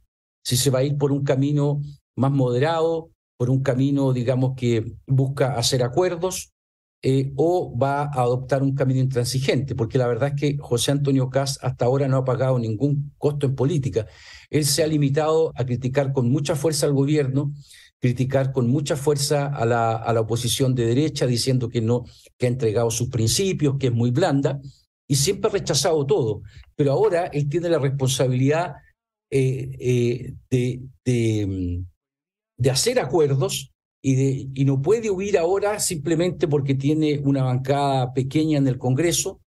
Si 0.44 0.58
se 0.58 0.68
va 0.68 0.80
a 0.80 0.84
ir 0.84 0.98
por 0.98 1.10
un 1.10 1.24
camino 1.24 1.80
más 2.16 2.30
moderado, 2.30 3.12
por 3.38 3.48
un 3.48 3.62
camino, 3.62 4.12
digamos, 4.12 4.52
que 4.58 4.92
busca 5.06 5.54
hacer 5.54 5.82
acuerdos, 5.82 6.52
eh, 7.00 7.32
o 7.36 7.74
va 7.78 8.02
a 8.02 8.20
adoptar 8.20 8.62
un 8.62 8.74
camino 8.74 9.00
intransigente, 9.00 9.74
porque 9.74 9.96
la 9.96 10.06
verdad 10.06 10.34
es 10.34 10.38
que 10.38 10.58
José 10.58 10.92
Antonio 10.92 11.30
Caz 11.30 11.58
hasta 11.62 11.86
ahora 11.86 12.06
no 12.06 12.18
ha 12.18 12.24
pagado 12.26 12.58
ningún 12.58 13.14
costo 13.16 13.46
en 13.46 13.54
política. 13.54 14.06
Él 14.50 14.66
se 14.66 14.82
ha 14.82 14.86
limitado 14.86 15.50
a 15.56 15.64
criticar 15.64 16.12
con 16.12 16.30
mucha 16.30 16.56
fuerza 16.56 16.84
al 16.84 16.92
gobierno 16.92 17.54
criticar 18.00 18.52
con 18.52 18.68
mucha 18.68 18.96
fuerza 18.96 19.46
a 19.46 19.66
la, 19.66 19.96
a 19.96 20.12
la 20.12 20.22
oposición 20.22 20.74
de 20.74 20.86
derecha, 20.86 21.26
diciendo 21.26 21.68
que 21.68 21.82
no, 21.82 22.04
que 22.38 22.46
ha 22.46 22.48
entregado 22.48 22.90
sus 22.90 23.08
principios, 23.08 23.76
que 23.78 23.88
es 23.88 23.92
muy 23.92 24.10
blanda, 24.10 24.60
y 25.06 25.16
siempre 25.16 25.50
ha 25.50 25.52
rechazado 25.52 26.06
todo. 26.06 26.42
Pero 26.76 26.92
ahora 26.92 27.26
él 27.26 27.48
tiene 27.48 27.68
la 27.68 27.78
responsabilidad 27.78 28.76
eh, 29.30 29.76
eh, 29.78 30.34
de, 30.50 30.80
de, 31.04 31.84
de, 32.56 32.70
hacer 32.70 32.98
acuerdos 32.98 33.70
y, 34.02 34.14
de, 34.14 34.48
y 34.54 34.64
no 34.64 34.80
puede 34.80 35.10
huir 35.10 35.38
ahora 35.38 35.78
simplemente 35.78 36.48
porque 36.48 36.74
tiene 36.74 37.18
una 37.18 37.44
bancada 37.44 38.12
pequeña 38.12 38.58
en 38.58 38.66
el 38.66 38.78
Congreso, 38.78 39.39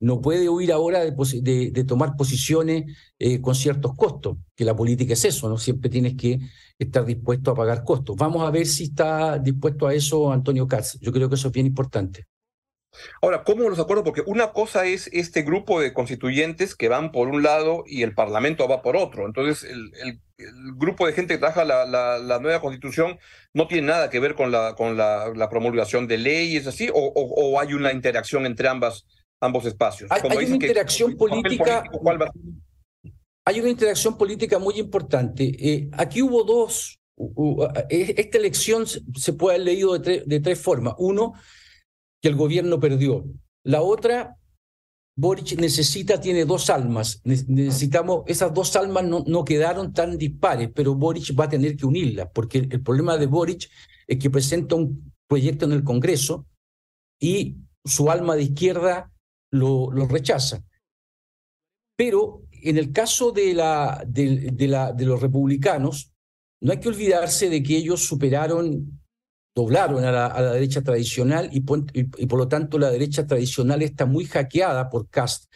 no 0.00 0.20
puede 0.20 0.48
huir 0.48 0.72
ahora 0.72 1.04
de, 1.04 1.84
tomar 1.86 2.16
posiciones 2.16 2.96
eh, 3.18 3.40
con 3.40 3.54
ciertos 3.54 3.94
costos, 3.96 4.36
que 4.54 4.64
la 4.64 4.76
política 4.76 5.14
es 5.14 5.24
eso, 5.24 5.48
¿no? 5.48 5.58
Siempre 5.58 5.90
tienes 5.90 6.14
que 6.14 6.38
estar 6.78 7.04
dispuesto 7.04 7.50
a 7.50 7.54
pagar 7.54 7.82
costos. 7.84 8.16
Vamos 8.16 8.46
a 8.46 8.50
ver 8.50 8.66
si 8.66 8.84
está 8.84 9.38
dispuesto 9.38 9.86
a 9.86 9.94
eso 9.94 10.32
Antonio 10.32 10.68
Katz. 10.68 10.98
Yo 11.00 11.12
creo 11.12 11.28
que 11.28 11.34
eso 11.34 11.48
es 11.48 11.54
bien 11.54 11.66
importante. 11.66 12.26
Ahora, 13.20 13.44
¿cómo 13.44 13.68
los 13.68 13.78
acuerdo? 13.78 14.04
Porque 14.04 14.22
una 14.26 14.52
cosa 14.52 14.86
es 14.86 15.08
este 15.12 15.42
grupo 15.42 15.80
de 15.80 15.92
constituyentes 15.92 16.74
que 16.74 16.88
van 16.88 17.12
por 17.12 17.28
un 17.28 17.42
lado 17.42 17.84
y 17.86 18.02
el 18.02 18.14
Parlamento 18.14 18.66
va 18.68 18.82
por 18.82 18.96
otro. 18.96 19.26
Entonces, 19.26 19.64
el, 19.64 20.20
grupo 20.76 21.04
de 21.04 21.12
gente 21.12 21.34
que 21.34 21.38
trabaja 21.38 21.64
la, 21.64 22.38
nueva 22.40 22.60
constitución 22.60 23.18
no 23.52 23.66
tiene 23.66 23.88
nada 23.88 24.08
que 24.08 24.20
ver 24.20 24.36
con 24.36 24.52
la, 24.52 25.48
promulgación 25.50 26.06
de 26.06 26.18
leyes, 26.18 26.66
así, 26.66 26.88
o, 26.92 27.60
hay 27.60 27.74
una 27.74 27.92
interacción 27.92 28.46
entre 28.46 28.68
ambas, 28.68 29.04
ambos 29.40 29.64
espacios. 29.66 30.10
Hay, 30.10 30.22
una 30.24 30.54
interacción 30.54 31.16
política. 31.16 31.84
Hay 33.44 33.60
una 33.60 33.70
interacción 33.70 34.18
política 34.18 34.58
muy 34.58 34.74
importante. 34.78 35.44
Eh, 35.44 35.88
aquí 35.92 36.22
hubo 36.22 36.44
dos. 36.44 37.00
E, 37.88 38.14
esta 38.16 38.38
elección 38.38 38.86
se 38.86 39.32
puede 39.32 39.56
haber 39.56 39.66
leído 39.66 39.98
de, 39.98 40.40
tres 40.40 40.60
formas. 40.60 40.94
Uno, 40.98 41.34
que 42.20 42.28
el 42.28 42.36
gobierno 42.36 42.78
perdió. 42.78 43.24
La 43.64 43.82
otra, 43.82 44.36
Boric 45.16 45.58
necesita, 45.58 46.20
tiene 46.20 46.44
dos 46.44 46.70
almas. 46.70 47.20
Necesitamos, 47.24 48.24
esas 48.26 48.52
dos 48.52 48.76
almas 48.76 49.04
no, 49.04 49.24
no, 49.26 49.44
quedaron 49.44 49.92
tan 49.92 50.18
dispares, 50.18 50.70
pero 50.74 50.94
Boric 50.94 51.38
va 51.38 51.44
a 51.44 51.48
tener 51.48 51.76
que 51.76 51.86
unirlas, 51.86 52.28
porque 52.32 52.58
el 52.58 52.82
problema 52.82 53.16
de 53.16 53.26
Boric 53.26 53.68
es 54.06 54.18
que 54.18 54.30
presenta 54.30 54.74
un 54.74 55.12
proyecto 55.26 55.66
en 55.66 55.72
el 55.72 55.84
Congreso 55.84 56.46
y 57.20 57.56
su 57.84 58.10
alma 58.10 58.36
de 58.36 58.42
izquierda 58.42 59.10
lo, 59.52 59.90
lo 59.90 60.06
rechaza. 60.06 60.62
Pero 61.96 62.42
en 62.62 62.78
el 62.78 62.92
caso 62.92 63.32
de, 63.32 63.54
la, 63.54 64.04
de, 64.06 64.68
la, 64.68 64.92
de 64.92 65.04
los 65.04 65.20
republicanos, 65.20 66.12
no 66.60 66.72
hay 66.72 66.80
que 66.80 66.88
olvidarse 66.88 67.48
de 67.48 67.62
que 67.62 67.76
ellos 67.76 68.04
superaron, 68.04 69.00
doblaron 69.54 70.04
a 70.04 70.12
la, 70.12 70.52
derecha 70.52 70.82
tradicional 70.82 71.48
y, 71.52 71.64
y, 71.92 72.26
por 72.26 72.38
lo 72.38 72.48
tanto 72.48 72.78
la 72.78 72.90
derecha 72.90 73.26
tradicional 73.26 73.82
está 73.82 74.06
muy 74.06 74.24
hackeada 74.24 74.90
por 74.90 75.08
Cast. 75.08 75.46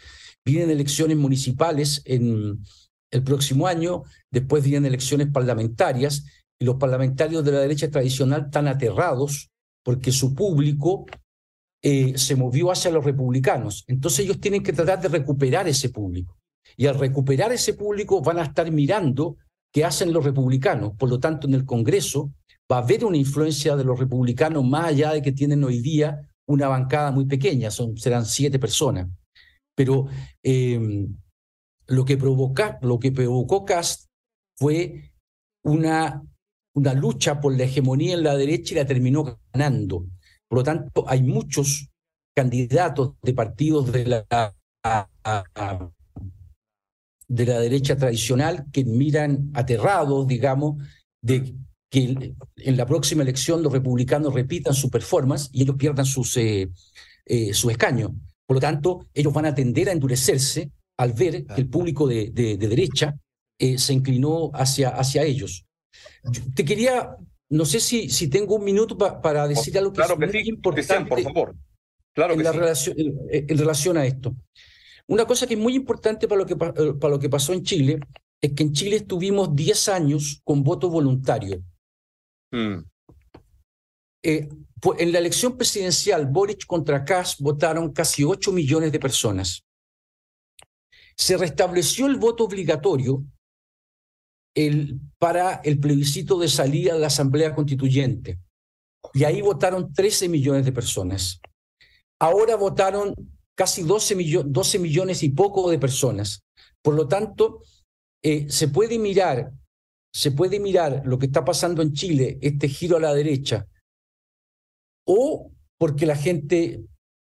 Vienen 0.45 0.71
elecciones 0.71 1.17
municipales 1.17 2.03
en 2.05 2.61
el 3.11 3.23
próximo 3.23 3.67
año, 3.67 4.03
después 4.31 4.65
vienen 4.65 4.87
elecciones 4.87 5.29
parlamentarias 5.33 6.25
y 6.59 6.65
los 6.65 6.77
parlamentarios 6.77 7.45
de 7.45 7.53
la 7.53 7.61
derecha 7.61 7.91
tradicional 7.91 8.47
están 8.47 8.69
aterrados 8.69 9.51
porque 9.85 10.13
su 10.13 10.35
público 10.35 11.07
eh, 11.85 12.17
se 12.17 12.37
movió 12.37 12.71
hacia 12.71 12.91
los 12.91 13.05
republicanos. 13.05 13.85
Entonces 13.89 14.21
ellos 14.21 14.41
tienen 14.41 14.63
que 14.63 14.73
tratar 14.73 15.01
de 15.01 15.09
recuperar 15.09 15.67
ese 15.69 15.89
público. 15.89 16.39
Y 16.77 16.87
al 16.87 16.99
recuperar 16.99 17.53
ese 17.53 17.75
público 17.75 18.23
van 18.23 18.39
a 18.39 18.45
estar 18.45 18.71
mirando 18.71 19.37
qué 19.73 19.85
hacen 19.85 20.13
los 20.13 20.25
republicanos. 20.25 20.93
Por 20.97 21.09
lo 21.09 21.19
tanto, 21.19 21.47
en 21.47 21.55
el 21.55 21.65
Congreso 21.65 22.33
va 22.71 22.77
a 22.77 22.83
haber 22.83 23.05
una 23.05 23.17
influencia 23.17 23.75
de 23.77 23.85
los 23.85 23.99
republicanos 23.99 24.65
más 24.65 24.87
allá 24.87 25.13
de 25.13 25.23
que 25.23 25.33
tienen 25.33 25.65
hoy 25.65 25.81
día 25.81 26.29
una 26.47 26.69
bancada 26.69 27.11
muy 27.11 27.27
pequeña, 27.27 27.71
son, 27.71 27.97
serán 27.97 28.27
siete 28.27 28.59
personas. 28.59 29.09
Pero 29.75 30.07
em, 30.43 31.17
lo, 31.87 32.05
que 32.05 32.17
lo 32.17 32.99
que 32.99 33.13
provocó 33.13 33.65
Cast 33.65 34.07
fue 34.57 35.13
una, 35.65 36.23
una 36.75 36.95
lucha 36.95 37.41
por 37.41 37.57
la 37.57 37.65
hegemonía 37.65 38.15
en 38.15 38.23
la 38.23 38.37
derecha 38.37 38.75
y 38.75 38.77
la 38.77 38.87
terminó 38.87 39.41
ganando. 39.53 40.07
Por 40.53 40.59
lo 40.59 40.65
tanto, 40.65 41.09
hay 41.09 41.23
muchos 41.23 41.89
candidatos 42.37 43.15
de 43.23 43.33
partidos 43.33 43.91
de 43.91 44.05
la 44.05 44.55
de 47.27 47.47
la 47.47 47.59
derecha 47.59 47.97
tradicional 47.97 48.67
que 48.71 48.85
miran 48.85 49.51
aterrados, 49.55 50.27
digamos, 50.27 50.77
de 51.23 51.55
que 51.91 52.35
en 52.57 52.77
la 52.77 52.85
próxima 52.85 53.23
elección 53.23 53.63
los 53.63 53.73
republicanos 53.73 54.35
repitan 54.35 54.75
su 54.75 54.91
performance 54.91 55.49
y 55.55 55.63
ellos 55.63 55.77
pierdan 55.79 56.05
sus, 56.05 56.37
eh, 56.37 56.71
eh, 57.25 57.55
su 57.55 57.71
escaño. 57.71 58.15
Por 58.47 58.57
lo 58.57 58.61
tanto, 58.61 59.07
ellos 59.15 59.33
van 59.33 59.47
a 59.47 59.55
tender 59.55 59.89
a 59.89 59.93
endurecerse 59.93 60.71
al 60.99 61.15
ver 61.15 61.47
que 61.47 61.63
el 61.63 61.71
público 61.71 62.07
de, 62.07 62.29
de, 62.31 62.59
derecha 62.59 63.17
eh, 63.59 63.79
se 63.79 63.95
inclinó 63.95 64.51
hacia, 64.53 64.91
hacia 64.91 65.23
ellos. 65.23 65.65
te 66.55 66.63
quería, 66.63 67.17
no 67.53 67.65
sé 67.65 67.81
si, 67.81 68.09
si 68.09 68.29
tengo 68.29 68.57
un 68.57 68.65
minuto 68.65 68.97
para 68.97 69.47
decir 69.47 69.77
algo 69.79 69.93
que 69.93 69.97
claro 69.97 70.15
es 70.15 70.21
que 70.21 70.27
muy 70.27 70.45
sí. 70.45 70.49
importante 70.51 71.09
por 71.09 71.21
favor. 71.23 71.55
Claro 72.15 72.33
en, 72.33 72.39
que 72.39 72.45
la 72.45 72.53
sí. 72.53 72.59
relación, 72.59 72.97
en, 72.99 73.47
en 73.51 73.59
relación 73.59 73.97
a 73.97 74.07
esto. 74.07 74.35
Una 75.07 75.27
cosa 75.27 75.47
que 75.47 75.55
es 75.55 75.61
muy 75.61 75.75
importante 75.75 76.27
para 76.27 76.39
lo 76.41 76.47
que, 76.47 76.55
eh, 76.55 76.95
para 77.01 77.11
lo 77.15 77.19
que 77.19 77.29
pasó 77.29 77.53
en 77.53 77.63
Chile 77.63 78.01
es 78.41 78.53
que 78.55 78.63
en 78.63 78.73
Chile 78.73 78.97
estuvimos 78.97 79.55
10 79.55 79.89
años 79.89 80.41
con 80.45 80.63
voto 80.63 80.89
voluntario. 80.89 81.63
Mm, 82.53 82.79
Eh, 84.25 84.49
en 84.99 85.13
la 85.13 85.19
elección 85.19 85.57
presidencial, 85.57 86.27
Boric 86.27 86.65
contra 86.67 87.05
Kass 87.05 87.37
votaron 87.39 87.93
casi 87.93 88.25
8 88.25 88.53
millones 88.53 88.93
de 88.93 89.01
personas. 89.01 89.65
Se 91.17 91.37
restableció 91.37 92.07
el 92.07 92.17
voto 92.17 92.45
obligatorio 92.45 93.25
el- 94.55 95.01
para 95.19 95.57
el 95.65 95.79
plebiscito 95.79 96.39
de 96.39 96.49
salida 96.49 96.95
de 96.95 97.01
la 97.01 97.07
Asamblea 97.09 97.55
Constituyente. 97.55 98.39
Y 99.15 99.25
ahí 99.25 99.43
votaron 99.43 99.93
13 99.93 100.29
millones 100.29 100.65
de 100.65 100.73
personas. 100.73 101.41
Ahora 102.21 102.57
votaron 102.57 103.15
casi 103.57 103.83
12, 103.83 104.15
millo- 104.17 104.45
12 104.45 104.79
millones 104.79 105.23
y 105.23 105.31
poco 105.31 105.71
de 105.71 105.79
personas. 105.79 106.43
Por 106.83 106.95
lo 106.95 107.09
tanto, 107.09 107.63
eh, 108.23 108.47
se 108.49 108.69
puede 108.69 108.99
mirar, 108.99 109.53
se 110.15 110.31
puede 110.31 110.61
mirar 110.61 111.03
lo 111.05 111.19
que 111.19 111.27
está 111.27 111.45
pasando 111.45 111.83
en 111.83 111.93
Chile, 111.93 112.39
este 112.41 112.69
giro 112.69 112.97
a 112.97 113.01
la 113.01 113.15
derecha, 113.15 113.67
o 115.07 115.51
porque 115.79 116.07
la 116.07 116.17
gente 116.17 116.85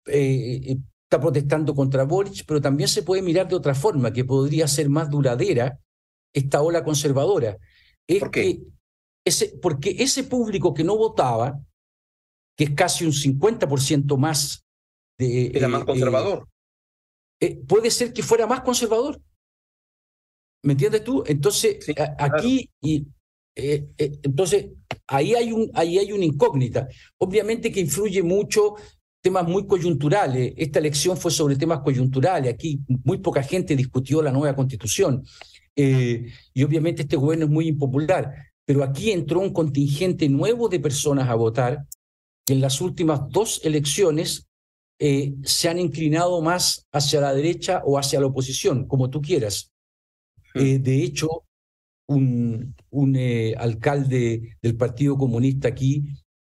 eh, 0.07 0.77
está 1.05 1.21
protestando 1.21 1.75
contra 1.75 2.05
Boric, 2.05 2.45
pero 2.47 2.61
también 2.61 2.89
se 2.89 3.03
puede 3.03 3.23
mirar 3.23 3.49
de 3.49 3.57
otra 3.57 3.75
forma, 3.75 4.13
que 4.13 4.25
podría 4.25 4.67
ser 4.69 4.89
más 4.89 5.09
duradera 5.11 5.79
esta 6.33 6.63
ola 6.63 6.83
conservadora. 6.85 7.59
Es 8.07 8.21
¿Por 8.21 8.31
qué? 8.31 8.41
que 8.43 8.63
ese, 9.25 9.57
porque 9.61 9.97
ese 9.99 10.25
público 10.25 10.75
que 10.75 10.85
no 10.85 10.97
votaba, 10.97 11.59
que 12.57 12.65
es 12.65 12.71
casi 12.75 13.05
un 13.05 13.13
50% 13.13 14.17
más 14.17 14.65
de... 15.19 15.47
Era 15.55 15.67
eh, 15.67 15.69
más 15.71 15.83
eh, 15.83 15.87
conservador. 15.87 16.49
eh, 17.41 17.57
puede 17.67 17.91
ser 17.91 18.13
que 18.13 18.23
fuera 18.23 18.47
más 18.47 18.61
conservador. 18.63 19.21
¿Me 20.65 20.73
entiendes 20.73 21.03
tú? 21.05 21.25
Entonces, 21.27 21.85
Sí, 21.85 21.93
a- 21.99 22.17
aquí, 22.19 22.71
y, 22.81 23.07
eh, 23.57 23.89
eh, 23.99 24.13
entonces, 24.23 24.67
ahí 25.09 25.35
hay, 25.35 25.53
un, 25.53 25.71
ahí 25.75 25.99
hay 25.99 26.13
una 26.13 26.25
incógnita. 26.25 26.89
Obviamente 27.19 27.71
que 27.73 27.81
influye 27.81 28.23
mucho 28.23 28.75
temas 29.21 29.47
muy 29.47 29.67
coyunturales. 29.67 30.53
Esta 30.57 30.79
elección 30.79 31.17
fue 31.17 31.31
sobre 31.31 31.57
temas 31.57 31.81
coyunturales. 31.81 32.53
Aquí 32.55 32.81
muy 33.05 33.19
poca 33.19 33.43
gente 33.43 33.75
discutió 33.77 34.23
la 34.23 34.33
nueva 34.33 34.55
constitución. 34.55 35.25
Eh, 35.77 36.27
y 36.53 36.63
obviamente 36.63 37.03
este 37.03 37.17
gobierno 37.17 37.47
es 37.47 37.51
muy 37.51 37.69
impopular. 37.69 38.35
Pero 38.65 38.85
aquí 38.85 39.11
entró 39.11 39.41
un 39.41 39.53
contingente 39.53 40.29
nuevo 40.29 40.69
de 40.69 40.81
personas 40.81 41.29
a 41.29 41.35
votar 41.35 41.85
que 42.47 42.53
en 42.55 42.61
las 42.61 42.81
últimas 42.81 43.21
dos 43.29 43.61
elecciones 43.65 44.47
eh, 45.01 45.35
se 45.43 45.69
han 45.69 45.79
inclinado 45.79 46.41
más 46.43 46.87
hacia 46.93 47.21
la 47.21 47.35
derecha 47.35 47.83
o 47.85 47.99
hacia 47.99 48.21
la 48.21 48.27
oposición, 48.27 48.87
como 48.87 49.11
tú 49.11 49.21
quieras. 49.21 49.71
Eh, 50.55 50.79
de 50.79 51.03
hecho, 51.03 51.29
un, 52.09 52.75
un 52.91 53.17
eh, 53.17 53.55
alcalde 53.57 54.57
del 54.63 54.77
Partido 54.77 55.17
Comunista 55.17 55.69
aquí 55.69 56.05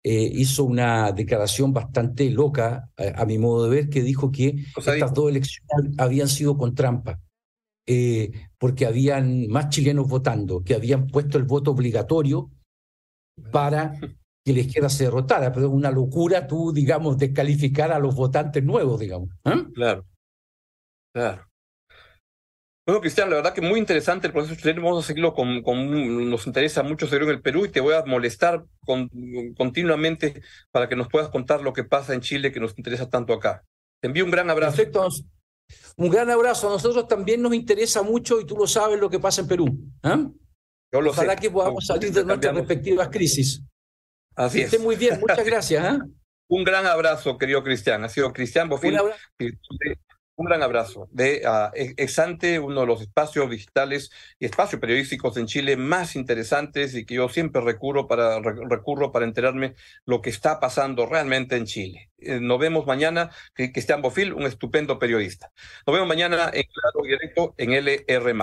hizo 0.09 0.63
una 0.63 1.11
declaración 1.11 1.73
bastante 1.73 2.31
loca, 2.31 2.89
a, 2.97 3.23
a 3.23 3.27
mi 3.27 3.39
modo 3.39 3.65
de 3.65 3.71
ver, 3.71 3.89
que 3.89 4.03
dijo 4.05 4.31
que 4.31 4.55
O 4.77 4.81
sea, 4.81 4.95
estas 4.95 5.11
dijo- 5.11 5.23
dos 5.23 5.31
elecciones 5.31 5.95
habían 5.99 6.29
sido 6.29 6.57
con 6.57 6.77
trampa, 6.77 7.21
eh, 7.87 8.33
porque 8.59 8.87
habían 8.87 9.49
más 9.49 9.69
chilenos 9.71 10.09
votando, 10.09 10.63
que 10.65 10.75
habían 10.75 11.07
puesto 11.07 11.39
el 11.39 11.45
voto 11.45 11.71
obligatorio 11.73 12.51
para 13.53 13.93
que 14.45 14.53
la 14.53 14.61
izquierda 14.61 14.89
se 14.89 15.05
derrotara, 15.05 15.53
pero 15.53 15.67
es 15.67 15.73
una 15.73 15.91
locura 15.91 16.47
tú, 16.47 16.73
digamos, 16.73 17.19
descalificar 17.19 17.93
a 17.93 17.99
los 17.99 18.15
votantes 18.15 18.63
nuevos, 18.63 19.01
digamos. 19.01 19.31
¿ah? 19.45 19.67
Claro. 19.75 20.07
Claro. 21.13 21.47
Bueno, 22.87 23.01
Cristian, 23.01 23.29
la 23.31 23.37
verdad 23.37 23.53
que 23.53 23.61
muy 23.61 23.81
interesante 23.81 24.29
el 24.29 24.33
proceso 24.33 24.55
chileno. 24.55 24.83
Vamos 24.83 25.03
a 25.05 25.07
seguirlo 25.09 25.35
con, 25.35 25.61
con 25.63 26.31
nos 26.31 26.47
interesa 26.47 26.85
mucho 26.85 27.07
seguirlo 27.07 27.31
en 27.31 27.37
el 27.37 27.43
Perú 27.43 27.65
y 27.65 27.69
te 27.71 27.81
voy 27.81 27.95
a 27.95 28.05
molestar 28.05 28.65
con- 28.85 29.11
continuamente 29.57 30.41
para 30.71 30.89
que 30.89 30.95
nos 30.95 31.09
puedas 31.09 31.29
contar 31.31 31.63
lo 31.63 31.73
que 31.73 31.83
pasa 31.83 32.15
en 32.15 32.21
Chile 32.21 32.53
que 32.53 32.61
nos 32.61 32.79
interesa 32.79 33.11
tanto 33.11 33.33
acá. 33.33 33.65
Te 34.01 34.07
envío 34.07 34.25
un 34.25 34.31
gran 34.31 34.51
abrazo. 34.51 34.77
Perfecto. 34.77 35.09
Un 35.97 36.11
gran 36.11 36.31
abrazo. 36.31 36.69
A 36.69 36.73
nosotros 36.73 37.09
también 37.09 37.43
nos 37.43 37.55
interesa 37.55 38.03
mucho, 38.03 38.41
y 38.41 38.47
tú 38.47 38.57
lo 38.57 38.67
sabes, 38.67 38.99
lo 39.01 39.09
que 39.11 39.19
pasa 39.19 39.41
en 39.41 39.49
Perú. 39.49 39.67
¿ah? 40.03 40.29
Yo 40.93 41.01
lo 41.01 41.11
Ojalá 41.11 41.35
sé. 41.35 41.41
que 41.41 41.51
podamos 41.51 41.87
salir 41.87 42.13
de 42.13 42.25
nuestras 42.25 42.55
respectivas 42.55 43.09
crisis. 43.09 43.63
Así 44.35 44.59
Que 44.59 44.65
es. 44.65 44.73
esté 44.73 44.83
muy 44.83 44.97
bien. 44.97 45.19
Muchas 45.21 45.45
gracias. 45.45 45.85
¿ah? 45.85 45.99
Un 46.49 46.63
gran 46.65 46.87
abrazo, 46.87 47.37
querido 47.39 47.63
Cristian. 47.65 48.05
Ha 48.05 48.09
sido 48.09 48.33
Cristian 48.33 48.69
Bofil. 48.69 48.97
Un 50.39 50.45
gran 50.47 50.63
abrazo 50.63 51.09
de 51.13 51.43
ah, 51.47 51.71
Ex- 51.75 51.95
Exante, 51.97 52.59
uno 52.59 52.83
de 52.83 52.87
los 52.87 53.01
espacios 53.01 53.49
digitales 53.49 54.11
y 54.39 54.45
espacios 54.45 54.79
periodísticos 54.83 55.35
en 55.39 55.47
Chile 55.47 55.79
más 55.79 56.15
interesantes 56.15 56.95
y 56.95 57.07
que 57.07 57.15
yo 57.15 57.31
siempre 57.31 57.63
recurro 57.63 58.07
para, 58.07 58.39
re- 58.41 58.55
recurro 58.69 59.13
para 59.13 59.25
enterarme 59.25 59.75
lo 60.05 60.21
que 60.21 60.29
está 60.29 60.61
pasando 60.61 61.07
realmente 61.07 61.57
en 61.57 61.65
Chile. 61.65 62.11
Eh, 62.19 62.39
nos 62.41 62.59
vemos 62.59 62.87
mañana, 62.87 63.31
Cri- 63.55 63.73
Cristian 63.73 64.03
Bofil, 64.03 64.35
un 64.35 64.43
estupendo 64.43 64.99
periodista. 64.99 65.51
Nos 65.87 65.95
vemos 65.95 66.09
mañana 66.09 66.51
en 66.53 66.65
Claro 66.65 67.03
Directo 67.05 67.55
en 67.57 67.73
LR+. 67.73 68.35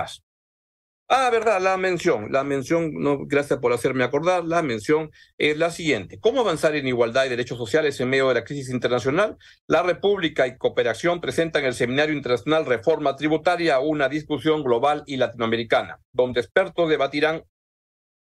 Ah, 1.15 1.29
verdad, 1.29 1.61
la 1.61 1.77
mención, 1.77 2.31
la 2.31 2.43
mención, 2.43 2.91
no, 2.95 3.27
gracias 3.27 3.59
por 3.59 3.71
hacerme 3.71 4.03
acordar, 4.03 4.45
la 4.45 4.63
mención 4.63 5.11
es 5.37 5.55
la 5.59 5.69
siguiente. 5.69 6.19
¿Cómo 6.19 6.41
avanzar 6.41 6.75
en 6.75 6.87
igualdad 6.87 7.25
y 7.25 7.29
derechos 7.29 7.59
sociales 7.59 7.99
en 7.99 8.09
medio 8.09 8.29
de 8.29 8.33
la 8.33 8.43
crisis 8.43 8.71
internacional? 8.71 9.37
La 9.67 9.83
República 9.83 10.47
y 10.47 10.57
Cooperación 10.57 11.21
presentan 11.21 11.65
el 11.65 11.75
Seminario 11.75 12.15
Internacional 12.15 12.65
Reforma 12.65 13.15
Tributaria, 13.15 13.79
una 13.79 14.09
discusión 14.09 14.63
global 14.63 15.03
y 15.05 15.17
latinoamericana, 15.17 15.99
donde 16.13 16.39
expertos 16.39 16.89
debatirán 16.89 17.43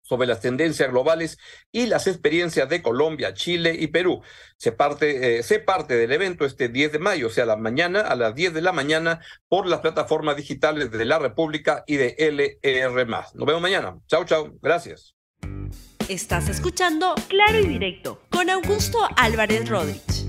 sobre 0.07 0.27
las 0.27 0.39
tendencias 0.39 0.89
globales 0.89 1.37
y 1.71 1.87
las 1.87 2.07
experiencias 2.07 2.69
de 2.69 2.81
Colombia, 2.81 3.33
Chile 3.33 3.75
y 3.77 3.87
Perú. 3.87 4.21
Se 4.57 4.71
parte, 4.71 5.39
eh, 5.39 5.43
se 5.43 5.59
parte 5.59 5.95
del 5.95 6.11
evento 6.11 6.45
este 6.45 6.69
10 6.69 6.93
de 6.93 6.99
mayo, 6.99 7.27
o 7.27 7.29
sea, 7.29 7.45
la 7.45 7.57
mañana, 7.57 8.01
a 8.01 8.15
las 8.15 8.33
10 8.33 8.53
de 8.53 8.61
la 8.61 8.71
mañana, 8.71 9.19
por 9.49 9.67
las 9.67 9.81
plataformas 9.81 10.37
digitales 10.37 10.91
de 10.91 11.05
la 11.05 11.19
República 11.19 11.83
y 11.85 11.97
de 11.97 12.15
LR+. 12.17 13.05
Nos 13.33 13.45
vemos 13.45 13.61
mañana. 13.61 13.97
Chao, 14.07 14.23
chao. 14.25 14.53
Gracias. 14.61 15.15
Estás 16.07 16.47
escuchando 16.47 17.15
Claro 17.27 17.59
y 17.59 17.67
directo. 17.67 18.21
con 18.29 18.49
Augusto 18.49 18.97
Álvarez 19.17 19.67
Rodríguez. 19.67 20.26